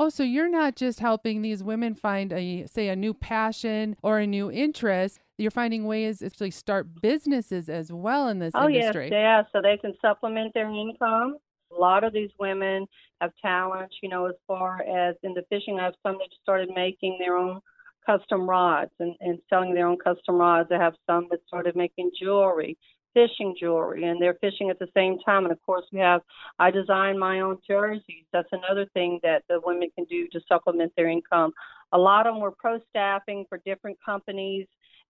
Oh, 0.00 0.08
so 0.08 0.22
you're 0.22 0.48
not 0.48 0.76
just 0.76 1.00
helping 1.00 1.42
these 1.42 1.62
women 1.62 1.94
find 1.94 2.32
a 2.32 2.66
say 2.66 2.88
a 2.88 2.94
new 2.94 3.12
passion 3.12 3.96
or 4.02 4.18
a 4.18 4.26
new 4.26 4.50
interest. 4.50 5.18
You're 5.38 5.50
finding 5.50 5.86
ways 5.86 6.20
to 6.20 6.26
actually 6.26 6.52
start 6.52 7.00
businesses 7.00 7.68
as 7.68 7.92
well 7.92 8.28
in 8.28 8.38
this 8.38 8.52
oh, 8.54 8.68
industry. 8.68 9.06
yes, 9.06 9.12
yeah. 9.12 9.42
So 9.52 9.60
they 9.60 9.76
can 9.76 9.94
supplement 10.00 10.54
their 10.54 10.70
income. 10.70 11.38
A 11.76 11.80
lot 11.80 12.04
of 12.04 12.12
these 12.12 12.30
women 12.38 12.86
have 13.20 13.32
talents, 13.42 13.96
you 14.02 14.08
know, 14.08 14.26
as 14.26 14.34
far 14.46 14.82
as 14.82 15.16
in 15.22 15.34
the 15.34 15.42
fishing. 15.50 15.78
I 15.80 15.84
have 15.84 15.94
some 16.04 16.18
that 16.18 16.28
started 16.42 16.70
making 16.74 17.18
their 17.18 17.36
own 17.36 17.60
custom 18.08 18.48
rods 18.48 18.90
and, 19.00 19.14
and 19.20 19.38
selling 19.50 19.74
their 19.74 19.86
own 19.86 19.98
custom 20.02 20.36
rods. 20.36 20.70
I 20.72 20.78
have 20.78 20.94
some 21.06 21.26
that 21.30 21.40
started 21.46 21.76
making 21.76 22.12
jewelry, 22.20 22.78
fishing 23.14 23.54
jewelry, 23.58 24.04
and 24.04 24.20
they're 24.20 24.38
fishing 24.40 24.70
at 24.70 24.78
the 24.78 24.88
same 24.94 25.18
time. 25.24 25.44
And 25.44 25.52
of 25.52 25.60
course, 25.62 25.84
we 25.92 25.98
have 25.98 26.22
I 26.58 26.70
design 26.70 27.18
my 27.18 27.40
own 27.40 27.58
jerseys. 27.66 28.24
That's 28.32 28.48
another 28.52 28.86
thing 28.94 29.20
that 29.22 29.42
the 29.48 29.60
women 29.62 29.88
can 29.94 30.04
do 30.04 30.26
to 30.32 30.40
supplement 30.48 30.92
their 30.96 31.08
income. 31.08 31.52
A 31.92 31.98
lot 31.98 32.26
of 32.26 32.34
them 32.34 32.40
were 32.40 32.54
pro 32.58 32.78
staffing 32.90 33.44
for 33.48 33.60
different 33.64 33.98
companies, 34.04 34.66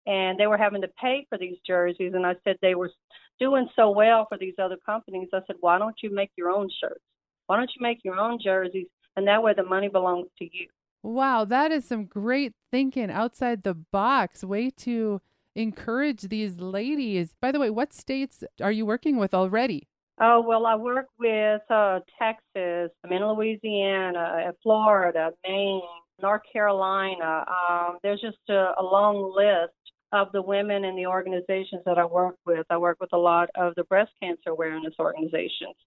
and 0.06 0.39
they 0.39 0.48
were 0.48 0.58
having 0.58 0.82
to 0.82 0.89
pay 1.01 1.25
for 1.30 1.38
these 1.38 1.58
jerseys. 1.66 2.13
And 2.16 2.25
I 2.25 2.36
said 2.44 2.58
they 2.62 2.75
were 2.75 2.92
doing 3.39 3.68
so 3.75 3.92
well 3.92 4.25
for 4.30 4.38
these 4.38 4.56
other 4.58 4.77
companies. 4.86 5.30
I 5.34 5.39
said, 5.46 5.58
why 5.60 5.77
don't 5.77 5.96
you 6.01 6.13
make 6.13 6.32
your 6.36 6.50
own 6.50 6.70
shirts? 6.82 7.04
Why 7.48 7.58
don't 7.58 7.70
you 7.75 7.82
make 7.82 8.00
your 8.04 8.20
own 8.20 8.39
jerseys? 8.44 8.88
And 9.16 9.27
that 9.27 9.44
way 9.44 9.54
the 9.56 9.63
money 9.63 9.89
belongs 9.89 10.27
to 10.39 10.46
you. 10.46 10.68
Wow, 11.08 11.46
that 11.46 11.72
is 11.72 11.86
some 11.86 12.04
great 12.04 12.52
thinking 12.70 13.10
outside 13.10 13.64
the 13.64 13.74
box. 13.74 14.44
Way 14.44 14.70
to 14.72 15.22
encourage 15.56 16.24
these 16.24 16.60
ladies. 16.60 17.34
By 17.40 17.54
the 17.54 17.62
way, 17.62 17.70
what 17.70 17.94
states 17.94 18.44
are 18.62 18.74
you 18.74 18.86
working 18.86 19.16
with 19.16 19.34
already? 19.34 19.88
Oh, 20.20 20.42
well, 20.46 20.66
I 20.66 20.76
work 20.76 21.08
with 21.18 21.62
uh, 21.70 22.02
Texas, 22.20 22.92
I'm 23.06 23.14
in 23.14 23.26
Louisiana, 23.26 24.52
Florida, 24.62 25.32
Maine, 25.48 25.80
North 26.22 26.42
Carolina. 26.52 27.46
Um, 27.48 28.00
there's 28.04 28.20
just 28.20 28.40
a, 28.50 28.74
a 28.78 28.84
long 28.84 29.34
list 29.34 29.72
of 30.12 30.34
the 30.34 30.42
women 30.42 30.84
in 30.84 30.98
the 30.98 31.06
organizations 31.06 31.84
that 31.86 31.98
I 31.98 32.04
work 32.04 32.36
with. 32.46 32.66
I 32.70 32.76
work 32.76 32.98
with 33.00 33.14
a 33.14 33.18
lot 33.18 33.48
of 33.56 33.76
the 33.76 33.86
breast 33.86 34.12
cancer 34.22 34.50
awareness 34.50 34.96
organizations. 35.00 35.78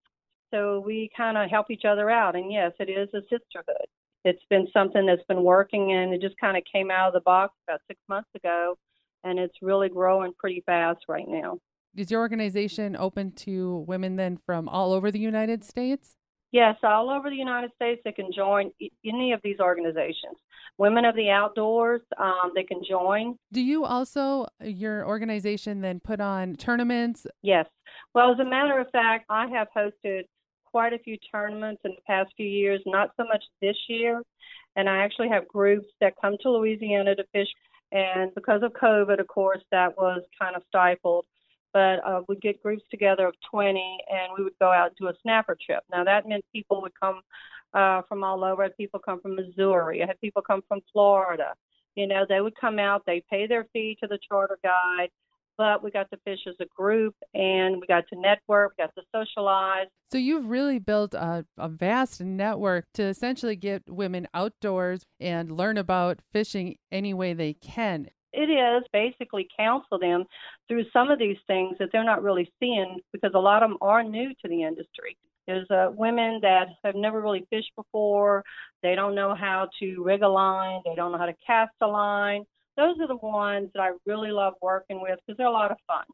So 0.50 0.80
we 0.80 1.10
kind 1.14 1.36
of 1.36 1.50
help 1.50 1.70
each 1.70 1.84
other 1.84 2.08
out. 2.08 2.36
And 2.36 2.50
yes, 2.50 2.72
it 2.80 2.88
is 2.88 3.10
a 3.12 3.20
sisterhood 3.28 3.86
it's 4.24 4.42
been 4.50 4.66
something 4.72 5.06
that's 5.06 5.24
been 5.28 5.42
working 5.42 5.92
and 5.92 6.12
it 6.12 6.20
just 6.20 6.38
kind 6.40 6.56
of 6.56 6.62
came 6.70 6.90
out 6.90 7.08
of 7.08 7.14
the 7.14 7.20
box 7.20 7.54
about 7.66 7.80
six 7.88 8.00
months 8.08 8.28
ago 8.34 8.76
and 9.24 9.38
it's 9.38 9.56
really 9.62 9.88
growing 9.88 10.32
pretty 10.38 10.62
fast 10.66 11.00
right 11.08 11.28
now. 11.28 11.58
Is 11.96 12.10
your 12.10 12.20
organization 12.20 12.96
open 12.96 13.32
to 13.32 13.84
women 13.88 14.16
then 14.16 14.38
from 14.46 14.68
all 14.68 14.92
over 14.92 15.10
the 15.10 15.18
United 15.18 15.64
States? 15.64 16.14
Yes, 16.52 16.76
all 16.82 17.10
over 17.10 17.30
the 17.30 17.36
United 17.36 17.70
States, 17.76 18.00
they 18.04 18.12
can 18.12 18.30
join 18.34 18.70
any 19.04 19.32
of 19.32 19.40
these 19.44 19.60
organizations. 19.60 20.36
Women 20.78 21.04
of 21.04 21.14
the 21.14 21.30
Outdoors, 21.30 22.00
um, 22.18 22.52
they 22.54 22.64
can 22.64 22.82
join. 22.88 23.36
Do 23.52 23.60
you 23.60 23.84
also, 23.84 24.46
your 24.60 25.06
organization, 25.06 25.80
then 25.80 26.00
put 26.00 26.20
on 26.20 26.56
tournaments? 26.56 27.26
Yes. 27.42 27.66
Well, 28.14 28.32
as 28.32 28.38
a 28.40 28.44
matter 28.44 28.80
of 28.80 28.88
fact, 28.90 29.26
I 29.28 29.46
have 29.48 29.68
hosted 29.76 30.22
quite 30.70 30.92
a 30.92 30.98
few 30.98 31.16
tournaments 31.32 31.82
in 31.84 31.92
the 31.92 32.02
past 32.06 32.32
few 32.36 32.46
years, 32.46 32.80
not 32.86 33.10
so 33.16 33.24
much 33.24 33.44
this 33.60 33.76
year. 33.88 34.22
And 34.76 34.88
I 34.88 34.98
actually 34.98 35.28
have 35.28 35.48
groups 35.48 35.88
that 36.00 36.14
come 36.20 36.36
to 36.42 36.50
Louisiana 36.50 37.14
to 37.16 37.24
fish. 37.32 37.48
And 37.92 38.32
because 38.34 38.62
of 38.62 38.72
COVID, 38.72 39.20
of 39.20 39.26
course, 39.26 39.62
that 39.72 39.96
was 39.96 40.22
kind 40.40 40.54
of 40.54 40.62
stifled. 40.68 41.26
But 41.72 42.04
uh, 42.04 42.22
we'd 42.28 42.40
get 42.40 42.62
groups 42.62 42.82
together 42.90 43.26
of 43.26 43.34
20 43.50 43.98
and 44.10 44.32
we 44.36 44.44
would 44.44 44.58
go 44.60 44.72
out 44.72 44.88
and 44.88 44.96
do 44.96 45.08
a 45.08 45.14
snapper 45.22 45.56
trip. 45.64 45.82
Now, 45.90 46.04
that 46.04 46.26
meant 46.26 46.44
people 46.52 46.82
would 46.82 46.98
come 47.00 47.20
uh, 47.74 48.02
from 48.08 48.24
all 48.24 48.42
over. 48.44 48.62
I 48.62 48.66
had 48.66 48.76
people 48.76 49.00
come 49.00 49.20
from 49.20 49.36
Missouri. 49.36 50.02
I 50.02 50.06
had 50.06 50.20
people 50.20 50.42
come 50.42 50.62
from 50.66 50.80
Florida. 50.92 51.54
You 51.94 52.06
know, 52.06 52.24
they 52.28 52.40
would 52.40 52.54
come 52.60 52.78
out, 52.78 53.02
they 53.06 53.22
pay 53.30 53.46
their 53.46 53.66
fee 53.72 53.96
to 54.00 54.08
the 54.08 54.18
charter 54.28 54.58
guide 54.62 55.10
but 55.60 55.84
we 55.84 55.90
got 55.90 56.08
to 56.10 56.16
fish 56.24 56.38
as 56.48 56.54
a 56.58 56.64
group 56.74 57.14
and 57.34 57.78
we 57.78 57.86
got 57.86 58.04
to 58.08 58.18
network, 58.18 58.72
we 58.78 58.82
got 58.82 58.94
to 58.94 59.02
socialize. 59.14 59.88
So 60.10 60.16
you've 60.16 60.46
really 60.46 60.78
built 60.78 61.12
a, 61.12 61.44
a 61.58 61.68
vast 61.68 62.22
network 62.22 62.86
to 62.94 63.02
essentially 63.02 63.56
get 63.56 63.82
women 63.86 64.26
outdoors 64.32 65.04
and 65.20 65.52
learn 65.52 65.76
about 65.76 66.20
fishing 66.32 66.76
any 66.90 67.12
way 67.12 67.34
they 67.34 67.52
can. 67.52 68.08
It 68.32 68.48
is 68.48 68.84
basically 68.90 69.48
counsel 69.54 69.98
them 69.98 70.24
through 70.66 70.84
some 70.94 71.10
of 71.10 71.18
these 71.18 71.36
things 71.46 71.76
that 71.78 71.90
they're 71.92 72.04
not 72.04 72.22
really 72.22 72.50
seeing 72.58 73.00
because 73.12 73.32
a 73.34 73.38
lot 73.38 73.62
of 73.62 73.68
them 73.68 73.78
are 73.82 74.02
new 74.02 74.30
to 74.30 74.48
the 74.48 74.62
industry. 74.62 75.18
There's 75.46 75.70
uh, 75.70 75.90
women 75.92 76.38
that 76.40 76.68
have 76.84 76.94
never 76.94 77.20
really 77.20 77.46
fished 77.50 77.72
before. 77.76 78.44
They 78.82 78.94
don't 78.94 79.14
know 79.14 79.34
how 79.34 79.68
to 79.80 80.02
rig 80.02 80.22
a 80.22 80.28
line. 80.28 80.80
They 80.86 80.94
don't 80.94 81.12
know 81.12 81.18
how 81.18 81.26
to 81.26 81.36
cast 81.46 81.72
a 81.82 81.86
line 81.86 82.46
those 82.76 82.96
are 83.00 83.08
the 83.08 83.16
ones 83.16 83.70
that 83.74 83.80
I 83.80 83.90
really 84.06 84.30
love 84.30 84.54
working 84.62 85.00
with 85.00 85.18
because 85.26 85.36
they're 85.36 85.46
a 85.46 85.52
lot 85.52 85.70
of 85.70 85.76
fun. 85.86 86.04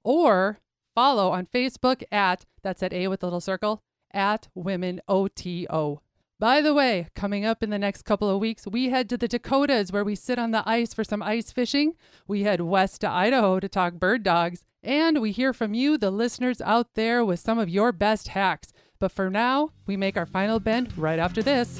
or 0.04 0.60
follow 0.95 1.30
on 1.30 1.45
Facebook 1.45 2.04
at, 2.12 2.45
that's 2.63 2.84
at 2.84 2.93
A 2.93 3.08
with 3.08 3.24
a 3.24 3.26
little 3.26 3.41
circle, 3.41 3.82
at 4.13 4.47
Women 4.56 5.00
OTO. 5.08 6.02
By 6.41 6.60
the 6.62 6.73
way, 6.73 7.06
coming 7.15 7.45
up 7.45 7.62
in 7.62 7.69
the 7.69 7.77
next 7.77 8.01
couple 8.01 8.27
of 8.27 8.39
weeks, 8.39 8.65
we 8.65 8.89
head 8.89 9.08
to 9.10 9.17
the 9.17 9.27
Dakotas 9.27 9.91
where 9.91 10.04
we 10.04 10.15
sit 10.15 10.39
on 10.39 10.49
the 10.49 10.67
ice 10.67 10.91
for 10.91 11.04
some 11.04 11.21
ice 11.21 11.51
fishing. 11.51 11.93
We 12.27 12.41
head 12.41 12.62
west 12.62 13.01
to 13.01 13.10
Idaho 13.12 13.60
to 13.60 13.69
talk 13.69 13.93
bird 13.93 14.23
dogs. 14.23 14.65
And 14.82 15.21
we 15.21 15.34
hear 15.34 15.54
from 15.54 15.75
you, 15.75 15.99
the 15.99 16.10
listeners 16.10 16.60
out 16.60 16.95
there, 16.95 17.23
with 17.23 17.39
some 17.39 17.60
of 17.60 17.69
your 17.69 17.91
best 17.91 18.30
hacks. 18.30 18.73
But 18.97 19.12
for 19.12 19.30
now, 19.30 19.69
we 19.86 19.95
make 19.95 20.17
our 20.17 20.25
final 20.25 20.60
bend 20.60 20.97
right 20.97 21.19
after 21.19 21.43
this. 21.43 21.80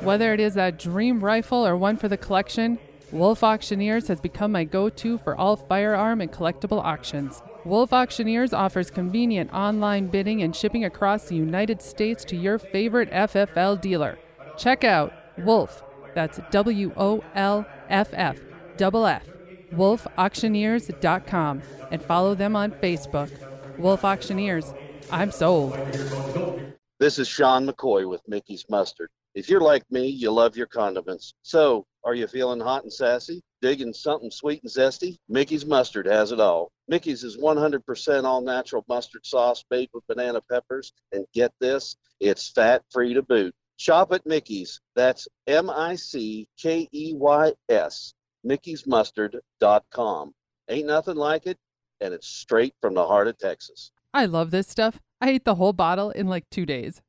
Whether 0.00 0.32
it 0.32 0.40
is 0.40 0.54
that 0.54 0.78
dream 0.78 1.22
rifle 1.22 1.66
or 1.66 1.76
one 1.76 1.96
for 1.96 2.08
the 2.08 2.16
collection, 2.16 2.78
Wolf 3.12 3.44
Auctioneers 3.44 4.08
has 4.08 4.20
become 4.20 4.50
my 4.52 4.64
go 4.64 4.88
to 4.88 5.18
for 5.18 5.36
all 5.36 5.56
firearm 5.56 6.20
and 6.20 6.32
collectible 6.32 6.84
auctions. 6.84 7.42
Wolf 7.64 7.92
Auctioneers 7.92 8.52
offers 8.52 8.90
convenient 8.90 9.52
online 9.52 10.08
bidding 10.08 10.42
and 10.42 10.56
shipping 10.56 10.84
across 10.84 11.24
the 11.24 11.36
United 11.36 11.82
States 11.82 12.24
to 12.24 12.36
your 12.36 12.58
favorite 12.58 13.10
FFL 13.10 13.80
dealer. 13.80 14.18
Check 14.56 14.84
out 14.84 15.12
Wolf, 15.38 15.82
that's 16.14 16.40
W 16.50 16.92
O 16.96 17.22
L 17.34 17.66
F 17.88 18.08
F, 18.12 18.38
wolfauctioneers.com, 18.78 21.62
and 21.90 22.02
follow 22.02 22.34
them 22.34 22.56
on 22.56 22.72
Facebook. 22.72 23.30
Wolf 23.78 24.04
Auctioneers, 24.04 24.74
I'm 25.10 25.30
sold. 25.30 25.74
This 26.98 27.18
is 27.18 27.28
Sean 27.28 27.66
McCoy 27.68 28.08
with 28.08 28.22
Mickey's 28.26 28.64
Mustard. 28.70 29.10
If 29.34 29.50
you're 29.50 29.60
like 29.60 29.84
me, 29.90 30.06
you 30.06 30.30
love 30.30 30.56
your 30.56 30.66
condiments. 30.66 31.34
So, 31.42 31.84
are 32.04 32.14
you 32.14 32.26
feeling 32.26 32.60
hot 32.60 32.84
and 32.84 32.92
sassy? 32.92 33.42
Digging 33.60 33.92
something 33.92 34.30
sweet 34.30 34.62
and 34.62 34.72
zesty? 34.72 35.18
Mickey's 35.28 35.66
Mustard 35.66 36.06
has 36.06 36.32
it 36.32 36.40
all. 36.40 36.70
Mickey's 36.88 37.22
is 37.22 37.36
100% 37.36 38.24
all 38.24 38.40
natural 38.40 38.82
mustard 38.88 39.26
sauce 39.26 39.62
made 39.70 39.90
with 39.92 40.06
banana 40.06 40.40
peppers. 40.50 40.92
And 41.12 41.26
get 41.34 41.52
this, 41.60 41.96
it's 42.20 42.48
fat 42.50 42.82
free 42.90 43.12
to 43.12 43.22
boot. 43.22 43.54
Shop 43.76 44.10
at 44.12 44.24
Mickey's. 44.24 44.80
That's 44.94 45.28
M 45.46 45.68
I 45.68 45.96
C 45.96 46.48
K 46.58 46.88
E 46.92 47.12
Y 47.14 47.52
S, 47.68 48.14
Mickey'sMustard.com. 48.46 50.32
Ain't 50.68 50.86
nothing 50.86 51.16
like 51.16 51.46
it. 51.46 51.58
and 52.00 52.12
it's 52.14 52.28
straight 52.28 52.74
from 52.80 52.94
the 52.94 53.06
heart 53.06 53.26
of 53.28 53.36
Texas. 53.38 53.90
I 54.14 54.26
love 54.26 54.50
this 54.50 54.68
stuff. 54.68 54.98
I 55.18 55.30
ate 55.30 55.44
the 55.46 55.54
whole 55.54 55.72
bottle 55.72 56.10
in 56.10 56.26
like 56.26 56.44
two 56.50 56.66
days. 56.66 57.00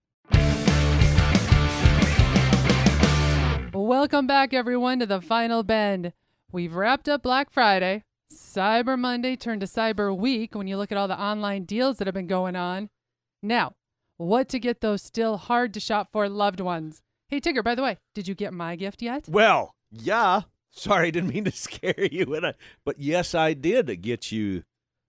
Welcome 3.73 4.27
back, 4.27 4.53
everyone, 4.53 4.99
to 4.99 5.05
the 5.05 5.19
final 5.19 5.61
bend. 5.61 6.13
We've 6.51 6.73
wrapped 6.73 7.09
up 7.09 7.23
Black 7.23 7.51
Friday. 7.51 8.03
Cyber 8.31 8.97
Monday 8.97 9.35
turned 9.35 9.59
to 9.59 9.67
Cyber 9.67 10.17
Week 10.17 10.55
when 10.55 10.67
you 10.67 10.77
look 10.77 10.91
at 10.91 10.97
all 10.97 11.09
the 11.09 11.19
online 11.19 11.65
deals 11.65 11.97
that 11.97 12.07
have 12.07 12.13
been 12.13 12.27
going 12.27 12.55
on. 12.55 12.89
Now, 13.43 13.73
what 14.15 14.47
to 14.49 14.59
get 14.59 14.79
those 14.79 15.01
still 15.01 15.35
hard 15.35 15.73
to 15.73 15.81
shop 15.81 16.09
for 16.13 16.29
loved 16.29 16.61
ones? 16.61 17.01
Hey, 17.27 17.41
Tigger, 17.41 17.63
by 17.63 17.75
the 17.75 17.83
way, 17.83 17.97
did 18.15 18.27
you 18.27 18.35
get 18.35 18.53
my 18.53 18.77
gift 18.77 19.01
yet? 19.01 19.27
Well, 19.27 19.75
yeah. 19.91 20.41
Sorry, 20.71 21.11
didn't 21.11 21.33
mean 21.33 21.43
to 21.43 21.51
scare 21.55 22.07
you. 22.09 22.37
I, 22.41 22.53
but 22.85 22.99
yes, 22.99 23.35
I 23.35 23.53
did 23.53 24.01
get 24.01 24.31
you 24.31 24.63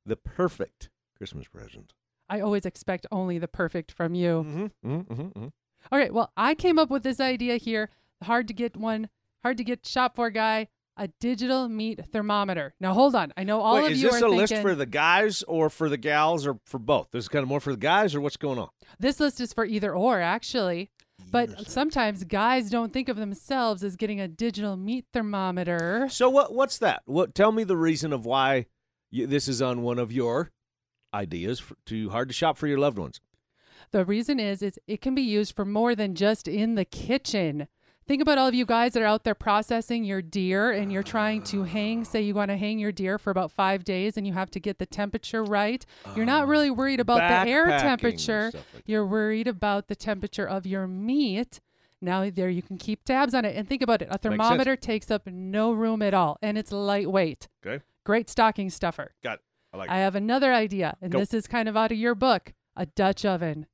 the 0.05 0.17
perfect 0.17 0.91
Christmas 1.17 1.47
present. 1.47 1.95
I 2.29 2.41
always 2.41 2.67
expect 2.67 3.07
only 3.11 3.39
the 3.39 3.49
perfect 3.49 3.93
from 3.93 4.15
you. 4.15 4.45
Mm-hmm, 4.45 4.91
mm-hmm, 4.91 5.23
mm-hmm. 5.23 5.47
All 5.91 5.99
right, 5.99 6.13
well, 6.13 6.33
I 6.37 6.55
came 6.55 6.79
up 6.79 6.91
with 6.91 7.03
this 7.03 7.21
idea 7.21 7.57
here. 7.57 7.91
Hard 8.23 8.49
to 8.49 8.55
get 8.55 8.77
one, 8.77 9.09
hard 9.43 9.57
to 9.59 9.65
get 9.65 9.87
shop 9.87 10.17
for 10.17 10.29
guy, 10.31 10.69
a 10.97 11.09
digital 11.21 11.69
meat 11.69 12.01
thermometer. 12.13 12.75
Now, 12.81 12.93
hold 12.93 13.15
on. 13.15 13.33
I 13.37 13.45
know 13.45 13.61
all 13.61 13.77
Wait, 13.77 13.87
of 13.87 13.93
is 13.93 14.03
you 14.03 14.11
this 14.11 14.17
a 14.17 14.21
thinking 14.21 14.39
list 14.39 14.55
for 14.57 14.75
the 14.75 14.87
guys 14.87 15.43
or 15.45 15.71
for 15.71 15.89
the 15.89 15.97
gals 15.97 16.47
or 16.47 16.59
for 16.67 16.79
both? 16.79 17.09
This 17.13 17.25
is 17.25 17.29
kind 17.29 17.43
of 17.43 17.49
more 17.49 17.61
for 17.61 17.71
the 17.71 17.79
guys 17.79 18.15
or 18.15 18.21
what's 18.21 18.37
going 18.37 18.59
on? 18.59 18.69
this 18.99 19.21
list 19.21 19.41
is 19.41 19.53
for 19.53 19.65
either 19.65 19.95
or, 19.95 20.21
actually. 20.21 20.91
But 21.31 21.69
sometimes 21.69 22.25
guys 22.25 22.71
don't 22.71 22.93
think 22.93 23.09
of 23.09 23.17
themselves 23.17 23.85
as 23.85 23.97
getting 23.97 24.21
a 24.21 24.29
digital 24.29 24.77
meat 24.77 25.05
thermometer. 25.13 26.09
So 26.11 26.31
what? 26.31 26.55
What's 26.55 26.79
that? 26.79 27.03
What? 27.07 27.35
Tell 27.35 27.53
me 27.53 27.65
the 27.65 27.77
reason 27.77 28.13
of 28.13 28.25
why 28.25 28.67
you, 29.11 29.27
this 29.27 29.47
is 29.49 29.61
on 29.61 29.83
one 29.83 29.99
of 29.99 30.11
your 30.13 30.53
ideas 31.13 31.61
for, 31.61 31.77
to 31.87 32.11
hard 32.11 32.29
to 32.29 32.35
shop 32.35 32.57
for 32.57 32.67
your 32.67 32.79
loved 32.79 32.99
ones. 32.99 33.21
The 33.91 34.05
reason 34.05 34.39
is 34.39 34.63
is 34.63 34.79
it 34.87 35.01
can 35.01 35.15
be 35.15 35.23
used 35.23 35.55
for 35.55 35.65
more 35.65 35.95
than 35.95 36.15
just 36.15 36.47
in 36.49 36.75
the 36.75 36.85
kitchen. 36.85 37.69
Think 38.07 38.23
about 38.23 38.39
all 38.39 38.49
of 38.49 38.55
you 38.55 38.65
guys 38.65 38.95
that 38.95 39.03
are 39.03 39.07
out 39.07 39.25
there 39.25 39.35
processing 39.35 40.03
your 40.03 40.23
deer 40.23 40.71
and 40.71 40.91
you're 40.91 41.03
trying 41.03 41.43
to 41.45 41.65
hang, 41.65 42.07
say 42.07 42.23
you 42.23 42.35
want 42.35 42.51
to 42.51 42.57
hang 42.57 42.79
your 42.79 42.91
deer 42.91 43.19
for 43.19 43.31
about 43.31 43.53
five 43.53 43.85
days 43.85 44.17
and 44.17 44.27
you 44.27 44.33
have 44.33 44.51
to 44.53 44.61
get 44.61 44.79
the 44.79 44.87
temperature 44.87 45.45
right. 45.45 45.85
You're 46.17 46.25
not 46.25 46.45
oh, 46.45 46.47
really 46.47 46.71
worried 46.71 47.01
about 47.01 47.19
the 47.19 47.51
air 47.51 47.67
Backpacking 47.67 47.81
temperature. 47.81 48.51
stuff 48.51 48.65
like 48.75 48.85
that. 48.85 48.91
You're 48.91 49.07
worried 49.07 49.47
about 49.47 49.89
the 49.89 49.95
temperature 49.95 50.49
of 50.49 50.65
your 50.65 50.87
meat. 50.87 51.61
Now 52.01 52.31
there 52.31 52.49
you 52.49 52.63
can 52.63 52.79
keep 52.79 53.05
tabs 53.05 53.35
on 53.35 53.45
it. 53.45 53.55
And 53.55 53.69
think 53.69 53.83
about 53.83 54.01
it. 54.01 54.09
A 54.11 54.17
thermometer 54.17 54.75
takes 54.75 55.11
up 55.11 55.27
no 55.27 55.73
room 55.73 56.01
at 56.01 56.15
all 56.15 56.39
and 56.41 56.57
it's 56.57 56.73
lightweight. 56.73 57.49
Okay, 57.65 57.85
Great 58.05 58.31
stocking 58.31 58.71
stuffer. 58.71 59.13
got 59.23 59.35
it. 59.35 59.41
I 59.73 59.77
like. 59.77 59.91
I 59.91 59.99
have 59.99 60.15
another 60.15 60.53
idea, 60.53 60.97
and 61.03 61.13
Go. 61.13 61.19
this 61.19 61.35
is 61.35 61.47
kind 61.47 61.69
of 61.69 61.77
out 61.77 61.93
of 61.93 61.99
your 61.99 62.15
book. 62.15 62.55
A 62.77 62.87
Dutch 62.87 63.25
oven. 63.25 63.67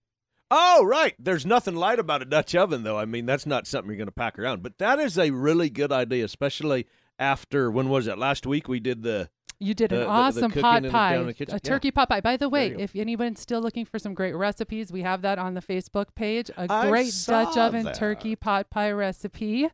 Oh, 0.51 0.85
right. 0.85 1.15
There's 1.19 1.45
nothing 1.45 1.75
light 1.75 1.99
about 1.99 2.23
a 2.23 2.25
Dutch 2.25 2.55
oven, 2.55 2.85
though. 2.85 2.99
I 2.99 3.05
mean, 3.07 3.27
that's 3.27 3.45
not 3.47 3.67
something 3.67 3.91
you're 3.91 3.97
going 3.99 4.07
to 4.07 4.13
pack 4.13 4.39
around. 4.39 4.63
But 4.63 4.79
that 4.79 4.99
is 4.99 5.19
a 5.19 5.31
really 5.31 5.69
good 5.71 5.91
idea, 5.93 6.25
especially 6.25 6.87
after 7.19 7.71
when 7.71 7.89
was 7.89 8.07
it? 8.07 8.19
Last 8.19 8.47
week 8.47 8.69
we 8.69 8.81
did 8.81 9.03
the. 9.03 9.31
You 9.61 9.73
did 9.75 9.91
The- 9.91 9.97
an 9.97 10.01
the- 10.01 10.07
the 10.07 10.11
awesome 10.13 10.51
pot 10.53 10.83
the- 10.83 10.91
pie, 10.91 11.17
the 11.19 11.29
a 11.29 11.35
Yeah. 11.53 11.59
turkey 11.59 11.91
pot 11.91 12.09
pie. 12.09 12.21
By 12.21 12.37
the 12.37 12.49
way, 12.49 12.75
if 12.77 12.95
anyone's 12.97 13.41
still 13.41 13.61
looking 13.61 13.85
for 13.85 13.99
some 13.99 14.13
great 14.15 14.35
recipes, 14.35 14.93
we 14.93 15.03
have 15.03 15.23
that 15.23 15.39
on 15.39 15.55
the 15.55 15.63
Facebook 15.63 16.15
page. 16.15 16.51
A 16.57 16.67
I 16.71 16.89
great 16.89 17.13
Dutch 17.27 17.57
oven 17.57 17.85
that. 17.85 17.95
turkey 17.95 18.35
pot 18.37 18.69
pie 18.71 18.91
recipe. 18.91 19.69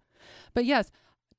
But 0.54 0.64
yes, 0.66 0.90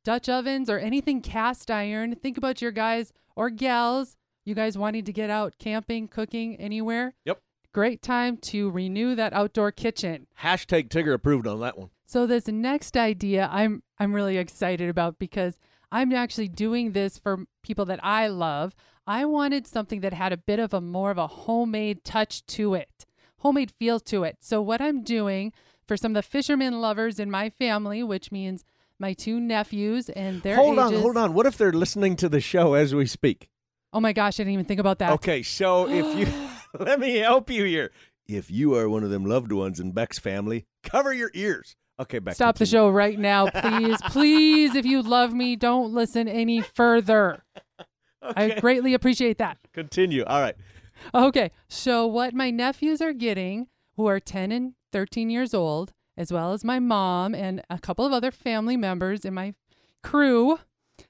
Dutch 0.03 0.27
ovens 0.27 0.69
or 0.69 0.79
anything 0.79 1.21
cast 1.21 1.69
iron. 1.69 2.15
Think 2.15 2.37
about 2.37 2.61
your 2.61 2.71
guys 2.71 3.13
or 3.35 3.49
gals. 3.49 4.17
You 4.43 4.55
guys 4.55 4.77
wanting 4.77 5.05
to 5.05 5.13
get 5.13 5.29
out 5.29 5.55
camping, 5.59 6.07
cooking 6.07 6.55
anywhere. 6.55 7.13
Yep. 7.25 7.41
Great 7.73 8.01
time 8.01 8.37
to 8.37 8.69
renew 8.69 9.15
that 9.15 9.33
outdoor 9.33 9.71
kitchen. 9.71 10.27
Hashtag 10.41 10.89
Tigger 10.89 11.13
approved 11.13 11.47
on 11.47 11.59
that 11.61 11.77
one. 11.77 11.89
So 12.05 12.27
this 12.27 12.47
next 12.47 12.97
idea 12.97 13.47
I'm 13.51 13.83
I'm 13.97 14.13
really 14.13 14.37
excited 14.37 14.89
about 14.89 15.19
because 15.19 15.57
I'm 15.91 16.11
actually 16.11 16.49
doing 16.49 16.91
this 16.91 17.17
for 17.17 17.45
people 17.63 17.85
that 17.85 18.03
I 18.03 18.27
love. 18.27 18.75
I 19.07 19.25
wanted 19.25 19.67
something 19.67 20.01
that 20.01 20.13
had 20.13 20.33
a 20.33 20.37
bit 20.37 20.59
of 20.59 20.73
a 20.73 20.81
more 20.81 21.11
of 21.11 21.17
a 21.17 21.27
homemade 21.27 22.03
touch 22.03 22.45
to 22.47 22.73
it. 22.73 23.05
Homemade 23.37 23.71
feel 23.71 23.99
to 24.01 24.23
it. 24.23 24.37
So 24.41 24.61
what 24.61 24.81
I'm 24.81 25.03
doing 25.03 25.53
for 25.87 25.97
some 25.97 26.11
of 26.11 26.15
the 26.15 26.29
fishermen 26.29 26.81
lovers 26.81 27.19
in 27.19 27.31
my 27.31 27.49
family, 27.49 28.03
which 28.03 28.31
means 28.31 28.63
my 28.99 29.13
two 29.13 29.39
nephews 29.39 30.09
and 30.09 30.41
their 30.41 30.55
hold 30.55 30.79
on, 30.79 30.93
hold 30.93 31.17
on. 31.17 31.33
What 31.33 31.45
if 31.45 31.57
they're 31.57 31.73
listening 31.73 32.15
to 32.17 32.29
the 32.29 32.41
show 32.41 32.73
as 32.73 32.93
we 32.93 33.05
speak? 33.05 33.49
Oh 33.93 33.99
my 33.99 34.13
gosh, 34.13 34.39
I 34.39 34.43
didn't 34.43 34.53
even 34.53 34.65
think 34.65 34.79
about 34.79 34.99
that. 34.99 35.11
Okay, 35.13 35.43
so 35.43 35.89
if 35.89 36.17
you 36.17 36.27
let 36.79 36.99
me 36.99 37.17
help 37.17 37.49
you 37.49 37.65
here. 37.65 37.91
If 38.27 38.49
you 38.49 38.75
are 38.75 38.87
one 38.87 39.03
of 39.03 39.09
them 39.09 39.25
loved 39.25 39.51
ones 39.51 39.79
in 39.79 39.91
Bec's 39.91 40.19
family, 40.19 40.65
cover 40.83 41.13
your 41.13 41.31
ears. 41.33 41.75
Okay, 41.99 42.19
Bec. 42.19 42.35
Stop 42.35 42.57
the 42.57 42.65
show 42.65 42.89
right 42.89 43.19
now, 43.19 43.49
please. 43.61 43.97
please, 44.09 44.75
if 44.75 44.85
you 44.85 45.01
love 45.01 45.33
me, 45.33 45.55
don't 45.55 45.93
listen 45.93 46.27
any 46.27 46.61
further. 46.61 47.43
I 48.21 48.59
greatly 48.59 48.93
appreciate 48.93 49.37
that. 49.39 49.57
Continue. 49.73 50.23
All 50.23 50.39
right. 50.39 50.55
Okay, 51.13 51.51
so 51.67 52.05
what 52.07 52.33
my 52.33 52.51
nephews 52.51 53.01
are 53.01 53.13
getting, 53.13 53.67
who 53.97 54.05
are 54.05 54.19
10 54.19 54.51
and 54.51 54.73
13 54.91 55.29
years 55.29 55.53
old, 55.53 55.93
as 56.15 56.31
well 56.31 56.53
as 56.53 56.63
my 56.63 56.79
mom 56.79 57.33
and 57.33 57.61
a 57.69 57.79
couple 57.79 58.05
of 58.05 58.13
other 58.13 58.31
family 58.31 58.77
members 58.77 59.25
in 59.25 59.33
my 59.33 59.55
crew, 60.03 60.59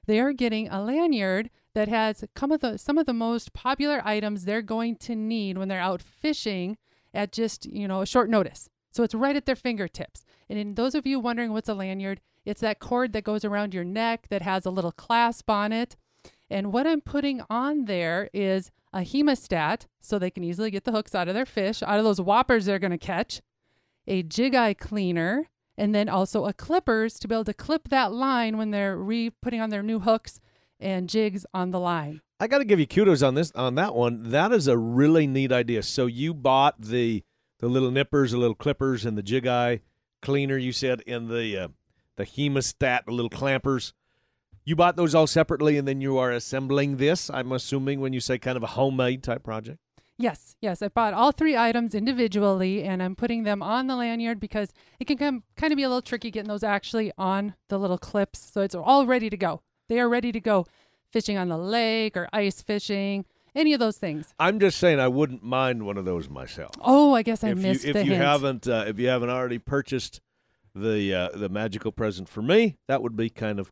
they 0.06 0.20
are 0.20 0.32
getting 0.32 0.68
a 0.68 0.82
lanyard 0.82 1.50
that 1.74 1.88
has 1.88 2.20
the 2.20 2.76
some 2.76 2.98
of 2.98 3.06
the 3.06 3.12
most 3.12 3.52
popular 3.52 4.02
items 4.04 4.44
they're 4.44 4.62
going 4.62 4.96
to 4.96 5.14
need 5.14 5.56
when 5.56 5.68
they're 5.68 5.80
out 5.80 6.02
fishing 6.02 6.76
at 7.14 7.32
just, 7.32 7.66
you 7.66 7.88
know, 7.88 8.02
a 8.02 8.06
short 8.06 8.28
notice. 8.28 8.68
So 8.90 9.02
it's 9.02 9.14
right 9.14 9.36
at 9.36 9.46
their 9.46 9.56
fingertips. 9.56 10.24
And 10.48 10.58
in 10.58 10.74
those 10.74 10.94
of 10.94 11.06
you 11.06 11.18
wondering 11.18 11.52
what's 11.52 11.68
a 11.68 11.74
lanyard, 11.74 12.20
it's 12.44 12.60
that 12.60 12.78
cord 12.78 13.12
that 13.12 13.24
goes 13.24 13.44
around 13.44 13.72
your 13.72 13.84
neck 13.84 14.26
that 14.28 14.42
has 14.42 14.66
a 14.66 14.70
little 14.70 14.92
clasp 14.92 15.48
on 15.48 15.72
it. 15.72 15.96
And 16.50 16.72
what 16.72 16.86
I'm 16.86 17.00
putting 17.00 17.42
on 17.48 17.86
there 17.86 18.28
is 18.34 18.70
a 18.92 19.00
hemostat 19.00 19.86
so 20.00 20.18
they 20.18 20.30
can 20.30 20.44
easily 20.44 20.70
get 20.70 20.84
the 20.84 20.92
hooks 20.92 21.14
out 21.14 21.28
of 21.28 21.34
their 21.34 21.46
fish, 21.46 21.82
out 21.82 21.98
of 21.98 22.04
those 22.04 22.20
whoppers 22.20 22.66
they're 22.66 22.78
going 22.78 22.90
to 22.90 22.98
catch, 22.98 23.40
a 24.06 24.22
jig 24.22 24.54
eye 24.54 24.74
cleaner, 24.74 25.48
and 25.76 25.94
then 25.94 26.08
also 26.08 26.46
a 26.46 26.52
clippers 26.52 27.18
to 27.18 27.28
be 27.28 27.34
able 27.34 27.44
to 27.44 27.54
clip 27.54 27.88
that 27.88 28.12
line 28.12 28.56
when 28.56 28.70
they're 28.70 28.96
re 28.96 29.30
putting 29.30 29.60
on 29.60 29.70
their 29.70 29.82
new 29.82 30.00
hooks 30.00 30.40
and 30.78 31.08
jigs 31.08 31.46
on 31.54 31.70
the 31.70 31.80
line. 31.80 32.20
I 32.40 32.48
got 32.48 32.58
to 32.58 32.64
give 32.64 32.80
you 32.80 32.86
kudos 32.86 33.22
on 33.22 33.34
this 33.34 33.52
on 33.52 33.76
that 33.76 33.94
one. 33.94 34.30
That 34.30 34.52
is 34.52 34.66
a 34.66 34.76
really 34.76 35.26
neat 35.26 35.52
idea. 35.52 35.82
So 35.82 36.06
you 36.06 36.34
bought 36.34 36.80
the 36.80 37.22
the 37.60 37.68
little 37.68 37.92
nippers, 37.92 38.32
the 38.32 38.38
little 38.38 38.56
clippers, 38.56 39.04
and 39.04 39.16
the 39.16 39.22
jig 39.22 39.46
eye 39.46 39.80
cleaner. 40.20 40.56
You 40.56 40.72
said 40.72 41.02
in 41.02 41.28
the 41.28 41.56
uh, 41.56 41.68
the 42.16 42.26
hemostat, 42.26 43.06
the 43.06 43.12
little 43.12 43.30
clampers. 43.30 43.92
You 44.64 44.76
bought 44.76 44.96
those 44.96 45.14
all 45.14 45.26
separately, 45.26 45.76
and 45.76 45.88
then 45.88 46.00
you 46.00 46.18
are 46.18 46.30
assembling 46.30 46.96
this. 46.96 47.30
I'm 47.30 47.50
assuming 47.52 48.00
when 48.00 48.12
you 48.12 48.20
say 48.20 48.38
kind 48.38 48.56
of 48.56 48.62
a 48.62 48.68
homemade 48.68 49.22
type 49.22 49.42
project. 49.42 49.78
Yes, 50.18 50.56
yes. 50.60 50.82
I 50.82 50.88
bought 50.88 51.14
all 51.14 51.32
three 51.32 51.56
items 51.56 51.94
individually 51.94 52.82
and 52.84 53.02
I'm 53.02 53.16
putting 53.16 53.42
them 53.44 53.62
on 53.62 53.86
the 53.86 53.96
lanyard 53.96 54.38
because 54.38 54.72
it 55.00 55.06
can 55.06 55.16
come, 55.16 55.42
kind 55.56 55.72
of 55.72 55.76
be 55.76 55.82
a 55.82 55.88
little 55.88 56.02
tricky 56.02 56.30
getting 56.30 56.48
those 56.48 56.62
actually 56.62 57.12
on 57.18 57.54
the 57.68 57.78
little 57.78 57.98
clips. 57.98 58.50
So 58.52 58.60
it's 58.60 58.74
all 58.74 59.06
ready 59.06 59.30
to 59.30 59.36
go. 59.36 59.62
They 59.88 59.98
are 59.98 60.08
ready 60.08 60.30
to 60.32 60.40
go 60.40 60.66
fishing 61.10 61.36
on 61.36 61.48
the 61.48 61.58
lake 61.58 62.16
or 62.16 62.28
ice 62.32 62.62
fishing, 62.62 63.24
any 63.54 63.72
of 63.72 63.80
those 63.80 63.98
things. 63.98 64.32
I'm 64.38 64.60
just 64.60 64.78
saying 64.78 65.00
I 65.00 65.08
wouldn't 65.08 65.42
mind 65.42 65.84
one 65.84 65.98
of 65.98 66.04
those 66.04 66.28
myself. 66.28 66.70
Oh, 66.80 67.14
I 67.14 67.22
guess 67.22 67.42
I 67.44 67.50
if 67.50 67.58
missed 67.58 67.84
you, 67.84 67.90
if 67.90 67.96
you 67.96 68.12
hint. 68.12 68.22
haven't 68.22 68.68
uh, 68.68 68.84
if 68.86 68.98
you 68.98 69.08
haven't 69.08 69.30
already 69.30 69.58
purchased 69.58 70.20
the 70.74 71.14
uh, 71.14 71.28
the 71.36 71.48
magical 71.48 71.92
present 71.92 72.28
for 72.28 72.42
me, 72.42 72.76
that 72.88 73.02
would 73.02 73.16
be 73.16 73.28
kind 73.28 73.58
of 73.58 73.70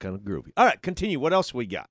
kind 0.00 0.14
of 0.14 0.22
groovy. 0.22 0.52
All 0.56 0.66
right, 0.66 0.80
continue. 0.82 1.18
What 1.20 1.32
else 1.32 1.52
we 1.54 1.66
got? 1.66 1.88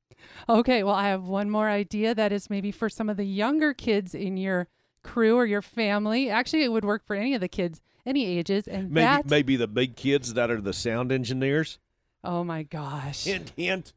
Okay, 0.48 0.84
well, 0.84 0.96
I 0.96 1.08
have 1.10 1.24
one 1.26 1.50
more 1.50 1.70
idea 1.70 2.16
that 2.16 2.32
is 2.32 2.50
maybe 2.50 2.72
for 2.72 2.90
some 2.90 3.10
of 3.10 3.18
the 3.18 3.26
younger 3.26 3.74
kids 3.74 4.14
in 4.16 4.38
your 4.38 4.68
crew 5.04 5.36
or 5.36 5.46
your 5.46 5.62
family. 5.62 6.30
Actually, 6.30 6.64
it 6.64 6.72
would 6.72 6.86
work 6.86 7.06
for 7.06 7.16
any 7.16 7.34
of 7.34 7.42
the 7.42 7.48
kids, 7.50 7.82
any 8.06 8.26
ages. 8.26 8.68
And 8.68 8.90
Maybe 8.92 9.06
that, 9.06 9.30
maybe 9.30 9.56
the 9.56 9.68
big 9.68 9.96
kids 9.96 10.34
that 10.34 10.50
are 10.50 10.62
the 10.62 10.74
sound 10.74 11.12
engineers. 11.12 11.78
oh 12.24 12.44
my 12.44 12.64
gosh. 12.64 13.26
Hint, 13.26 13.52
hint. 13.58 13.94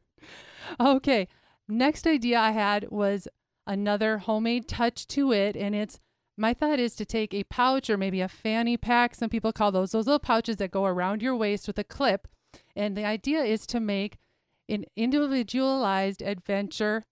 Okay. 0.79 1.27
Next 1.69 2.05
idea 2.07 2.39
I 2.39 2.51
had 2.51 2.89
was 2.89 3.27
another 3.65 4.17
homemade 4.19 4.67
touch 4.67 5.07
to 5.07 5.31
it. 5.31 5.55
And 5.55 5.73
it's 5.75 5.99
my 6.35 6.53
thought 6.53 6.79
is 6.79 6.95
to 6.95 7.05
take 7.05 7.33
a 7.33 7.43
pouch 7.45 7.89
or 7.89 7.97
maybe 7.97 8.19
a 8.21 8.27
fanny 8.27 8.75
pack. 8.77 9.15
Some 9.15 9.29
people 9.29 9.51
call 9.53 9.71
those 9.71 9.91
those 9.91 10.07
little 10.07 10.19
pouches 10.19 10.57
that 10.57 10.71
go 10.71 10.85
around 10.85 11.21
your 11.21 11.35
waist 11.35 11.67
with 11.67 11.79
a 11.79 11.83
clip. 11.83 12.27
And 12.77 12.95
the 12.95 13.05
idea 13.05 13.41
is 13.43 13.65
to 13.67 13.79
make 13.79 14.17
an 14.69 14.85
individualized 14.95 16.21
adventure 16.21 17.03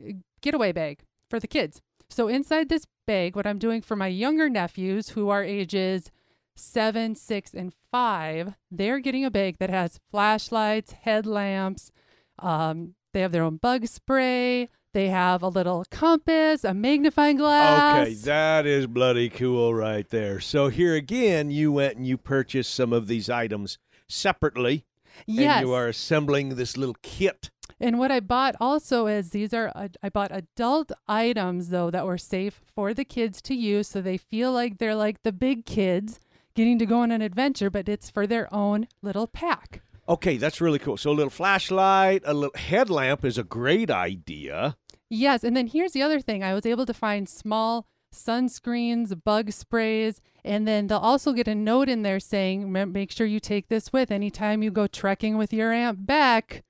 uh, 0.00 0.12
getaway 0.40 0.72
bag 0.72 1.00
for 1.28 1.40
the 1.40 1.48
kids. 1.48 1.82
So 2.08 2.28
inside 2.28 2.68
this 2.68 2.86
bag, 3.06 3.34
what 3.34 3.46
I'm 3.46 3.58
doing 3.58 3.82
for 3.82 3.96
my 3.96 4.06
younger 4.06 4.48
nephews 4.48 5.10
who 5.10 5.28
are 5.28 5.42
ages 5.42 6.10
seven, 6.54 7.14
six, 7.14 7.54
and 7.54 7.72
five, 7.90 8.54
they're 8.70 9.00
getting 9.00 9.24
a 9.24 9.30
bag 9.30 9.56
that 9.58 9.70
has 9.70 9.98
flashlights, 10.10 10.92
headlamps, 10.92 11.90
um, 12.38 12.94
they 13.12 13.20
have 13.20 13.32
their 13.32 13.42
own 13.42 13.56
bug 13.56 13.86
spray, 13.86 14.68
They 14.94 15.08
have 15.08 15.42
a 15.42 15.48
little 15.48 15.84
compass, 15.90 16.64
a 16.64 16.74
magnifying 16.74 17.38
glass. 17.38 18.06
Okay, 18.06 18.14
that 18.14 18.66
is 18.66 18.86
bloody 18.86 19.30
cool 19.30 19.74
right 19.74 20.06
there. 20.10 20.38
So 20.38 20.68
here 20.68 20.94
again, 20.94 21.50
you 21.50 21.72
went 21.72 21.96
and 21.96 22.06
you 22.06 22.18
purchased 22.18 22.74
some 22.74 22.92
of 22.92 23.06
these 23.06 23.30
items 23.30 23.78
separately. 24.06 24.84
Yes. 25.26 25.58
And 25.58 25.66
you 25.66 25.74
are 25.74 25.88
assembling 25.88 26.56
this 26.56 26.76
little 26.76 26.96
kit. 27.02 27.50
And 27.80 27.98
what 27.98 28.12
I 28.12 28.20
bought 28.20 28.54
also 28.60 29.06
is 29.06 29.30
these 29.30 29.52
are 29.52 29.72
uh, 29.74 29.88
I 30.02 30.08
bought 30.08 30.30
adult 30.32 30.92
items 31.08 31.70
though 31.70 31.90
that 31.90 32.06
were 32.06 32.18
safe 32.18 32.60
for 32.74 32.94
the 32.94 33.04
kids 33.04 33.42
to 33.42 33.54
use 33.54 33.88
so 33.88 34.00
they 34.00 34.16
feel 34.16 34.52
like 34.52 34.78
they're 34.78 34.94
like 34.94 35.22
the 35.24 35.32
big 35.32 35.66
kids 35.66 36.20
getting 36.54 36.78
to 36.78 36.86
go 36.86 37.00
on 37.00 37.10
an 37.10 37.22
adventure 37.22 37.70
but 37.70 37.88
it's 37.88 38.08
for 38.08 38.26
their 38.26 38.52
own 38.54 38.86
little 39.02 39.26
pack. 39.26 39.82
Okay, 40.08 40.36
that's 40.36 40.60
really 40.60 40.78
cool. 40.78 40.96
So 40.96 41.10
a 41.10 41.12
little 41.12 41.30
flashlight, 41.30 42.22
a 42.24 42.34
little 42.34 42.56
headlamp 42.56 43.24
is 43.24 43.38
a 43.38 43.44
great 43.44 43.90
idea. 43.90 44.76
Yes, 45.08 45.44
and 45.44 45.56
then 45.56 45.66
here's 45.66 45.92
the 45.92 46.02
other 46.02 46.20
thing. 46.20 46.42
I 46.42 46.54
was 46.54 46.66
able 46.66 46.86
to 46.86 46.94
find 46.94 47.28
small 47.28 47.86
sunscreens, 48.12 49.14
bug 49.24 49.52
sprays, 49.52 50.20
and 50.44 50.66
then 50.66 50.86
they'll 50.86 50.98
also 50.98 51.32
get 51.32 51.48
a 51.48 51.54
note 51.54 51.88
in 51.88 52.02
there 52.02 52.20
saying, 52.20 52.70
make 52.70 53.10
sure 53.10 53.26
you 53.26 53.40
take 53.40 53.68
this 53.68 53.92
with 53.92 54.10
anytime 54.10 54.62
you 54.62 54.70
go 54.70 54.86
trekking 54.86 55.36
with 55.36 55.52
your 55.52 55.72
Aunt 55.72 56.06
Bec. 56.06 56.62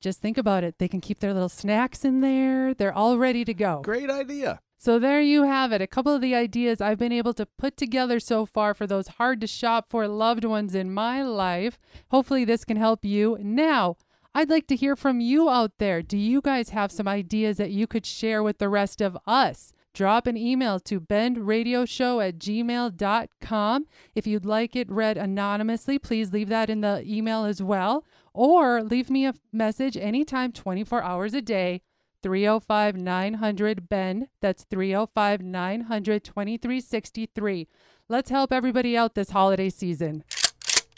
Just 0.00 0.20
think 0.20 0.38
about 0.38 0.64
it. 0.64 0.78
They 0.78 0.88
can 0.88 1.00
keep 1.00 1.20
their 1.20 1.34
little 1.34 1.48
snacks 1.48 2.04
in 2.04 2.20
there. 2.20 2.72
They're 2.72 2.92
all 2.92 3.18
ready 3.18 3.44
to 3.44 3.52
go. 3.52 3.82
Great 3.82 4.10
idea. 4.10 4.60
So 4.80 5.00
there 5.00 5.20
you 5.20 5.42
have 5.42 5.72
it. 5.72 5.82
A 5.82 5.88
couple 5.88 6.14
of 6.14 6.20
the 6.20 6.36
ideas 6.36 6.80
I've 6.80 7.00
been 7.00 7.10
able 7.10 7.34
to 7.34 7.46
put 7.46 7.76
together 7.76 8.20
so 8.20 8.46
far 8.46 8.74
for 8.74 8.86
those 8.86 9.08
hard 9.08 9.40
to 9.40 9.48
shop 9.48 9.86
for 9.88 10.06
loved 10.06 10.44
ones 10.44 10.72
in 10.72 10.94
my 10.94 11.20
life. 11.20 11.80
Hopefully 12.12 12.44
this 12.44 12.64
can 12.64 12.76
help 12.76 13.04
you. 13.04 13.38
Now, 13.40 13.96
I'd 14.36 14.50
like 14.50 14.68
to 14.68 14.76
hear 14.76 14.94
from 14.94 15.20
you 15.20 15.50
out 15.50 15.78
there. 15.78 16.00
Do 16.00 16.16
you 16.16 16.40
guys 16.40 16.68
have 16.68 16.92
some 16.92 17.08
ideas 17.08 17.56
that 17.56 17.72
you 17.72 17.88
could 17.88 18.06
share 18.06 18.40
with 18.40 18.58
the 18.58 18.68
rest 18.68 19.00
of 19.00 19.18
us? 19.26 19.72
Drop 19.94 20.26
an 20.26 20.36
email 20.36 20.78
to 20.80 21.00
bendradioshow 21.00 22.26
at 22.26 22.38
gmail.com. 22.38 23.86
If 24.14 24.26
you'd 24.26 24.44
like 24.44 24.76
it 24.76 24.90
read 24.90 25.16
anonymously, 25.16 25.98
please 25.98 26.32
leave 26.32 26.48
that 26.48 26.70
in 26.70 26.80
the 26.82 27.02
email 27.06 27.44
as 27.44 27.62
well. 27.62 28.04
Or 28.32 28.82
leave 28.82 29.10
me 29.10 29.26
a 29.26 29.34
message 29.52 29.96
anytime, 29.96 30.52
24 30.52 31.02
hours 31.02 31.34
a 31.34 31.42
day. 31.42 31.82
305 32.22 32.96
900 32.96 33.88
BEND. 33.88 34.28
That's 34.40 34.64
305 34.64 35.40
900 35.40 36.24
2363. 36.24 37.68
Let's 38.08 38.30
help 38.30 38.52
everybody 38.52 38.96
out 38.96 39.14
this 39.14 39.30
holiday 39.30 39.70
season. 39.70 40.24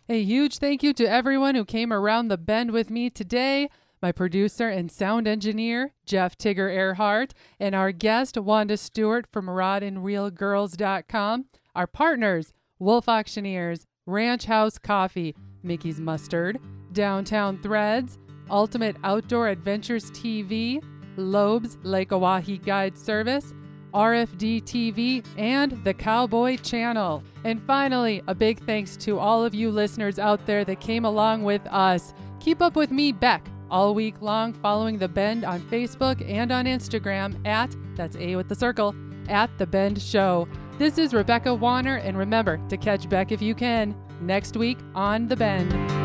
A 0.09 0.23
huge 0.23 0.59
thank 0.59 0.83
you 0.83 0.93
to 0.95 1.05
everyone 1.05 1.55
who 1.55 1.65
came 1.65 1.93
around 1.93 2.29
the 2.29 2.39
bend 2.39 2.73
with 2.73 2.91
me 2.91 3.11
today. 3.11 3.69
My 4.03 4.13
producer 4.13 4.69
and 4.69 4.91
sound 4.91 5.29
engineer, 5.29 5.93
Jeff 6.07 6.39
Tigger 6.39 6.75
Earhart, 6.75 7.35
and 7.59 7.75
our 7.75 7.93
guest, 7.93 8.39
Wanda 8.39 8.79
Stewart 8.79 9.27
from 9.31 9.47
rodandreelgirls.com. 9.47 11.45
Our 11.75 11.87
partners, 11.87 12.53
Wolf 12.79 13.09
Auctioneers, 13.09 13.87
Ranch 14.07 14.47
House 14.47 14.79
Coffee, 14.79 15.37
Mickey's 15.63 16.01
Mustard, 16.01 16.59
Downtown 16.93 17.59
Threads, 17.59 18.19
Ultimate 18.49 18.97
Outdoor 19.05 19.49
Adventures 19.49 20.11
TV, 20.13 20.83
Loeb's 21.17 21.77
Lake 21.83 22.09
Oahe 22.09 22.65
Guide 22.65 22.97
Service, 22.97 23.53
RFD 23.93 24.63
TV, 24.63 25.25
and 25.37 25.73
the 25.85 25.93
Cowboy 25.93 26.57
Channel. 26.57 27.23
And 27.45 27.63
finally, 27.63 28.23
a 28.29 28.35
big 28.35 28.61
thanks 28.61 28.97
to 28.99 29.19
all 29.19 29.45
of 29.45 29.55
you 29.55 29.71
listeners 29.71 30.19
out 30.19 30.47
there 30.47 30.65
that 30.65 30.81
came 30.81 31.05
along 31.05 31.45
with 31.45 31.67
us. 31.67 32.15
Keep 32.41 32.63
up 32.63 32.77
with 32.77 32.91
me, 32.91 33.13
Bec, 33.13 33.47
all 33.71 33.95
week 33.95 34.21
long, 34.21 34.53
following 34.53 34.99
The 34.99 35.09
Bend 35.09 35.45
on 35.45 35.61
Facebook 35.63 36.27
and 36.29 36.51
on 36.53 36.65
Instagram 36.65 37.47
at, 37.47 37.75
that's 37.97 38.17
A 38.17 38.37
with 38.37 38.49
the 38.49 38.55
circle, 38.55 38.95
at 39.29 39.51
The 39.59 39.67
Bend 39.67 40.01
Show. 40.01 40.49
This 40.79 40.99
is 40.99 41.13
Rebecca 41.13 41.55
Warner, 41.55 41.97
and 41.97 42.17
remember 42.17 42.61
to 42.69 42.77
catch 42.77 43.09
Bec 43.09 43.33
if 43.33 43.43
you 43.43 43.55
can 43.55 43.95
next 44.21 44.57
week 44.57 44.79
on 44.95 45.29
The 45.29 45.37
Bend. 45.37 46.00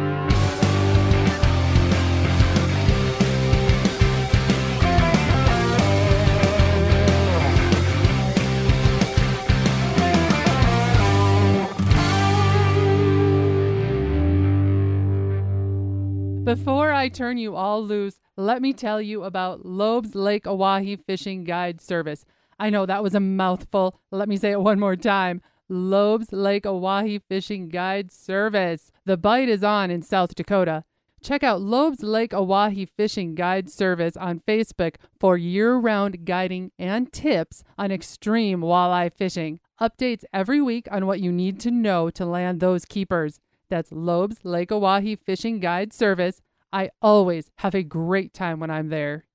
Before 16.45 16.91
I 16.91 17.09
turn 17.09 17.39
you 17.39 17.55
all 17.55 17.83
loose, 17.83 18.21
let 18.37 18.61
me 18.61 18.71
tell 18.71 19.01
you 19.01 19.23
about 19.23 19.65
Loeb's 19.65 20.13
Lake 20.13 20.43
Oahe 20.43 20.95
Fishing 21.03 21.43
Guide 21.43 21.81
Service. 21.81 22.23
I 22.59 22.69
know 22.69 22.85
that 22.85 23.01
was 23.01 23.15
a 23.15 23.19
mouthful. 23.19 23.99
Let 24.11 24.29
me 24.29 24.37
say 24.37 24.51
it 24.51 24.61
one 24.61 24.79
more 24.79 24.95
time. 24.95 25.41
Loeb's 25.69 26.31
Lake 26.31 26.65
Oahe 26.65 27.19
Fishing 27.27 27.67
Guide 27.69 28.11
Service. 28.11 28.91
The 29.05 29.17
bite 29.17 29.49
is 29.49 29.63
on 29.63 29.89
in 29.89 30.03
South 30.03 30.35
Dakota. 30.35 30.83
Check 31.19 31.41
out 31.43 31.61
Loeb's 31.61 32.03
Lake 32.03 32.31
Oahe 32.31 32.87
Fishing 32.95 33.33
Guide 33.33 33.67
Service 33.67 34.15
on 34.15 34.41
Facebook 34.47 34.97
for 35.19 35.37
year 35.37 35.75
round 35.75 36.25
guiding 36.25 36.71
and 36.77 37.11
tips 37.11 37.63
on 37.75 37.91
extreme 37.91 38.61
walleye 38.61 39.11
fishing. 39.11 39.59
Updates 39.81 40.23
every 40.31 40.61
week 40.61 40.87
on 40.91 41.07
what 41.07 41.21
you 41.21 41.31
need 41.31 41.59
to 41.61 41.71
know 41.71 42.11
to 42.11 42.23
land 42.23 42.59
those 42.59 42.85
keepers. 42.85 43.39
That's 43.69 43.91
Loeb's 43.91 44.43
Lake 44.43 44.69
Oahe 44.69 45.17
Fishing 45.19 45.59
Guide 45.59 45.93
Service. 45.93 46.41
I 46.71 46.89
always 47.01 47.51
have 47.57 47.75
a 47.75 47.83
great 47.83 48.33
time 48.33 48.59
when 48.59 48.69
I'm 48.69 48.89
there. 48.89 49.25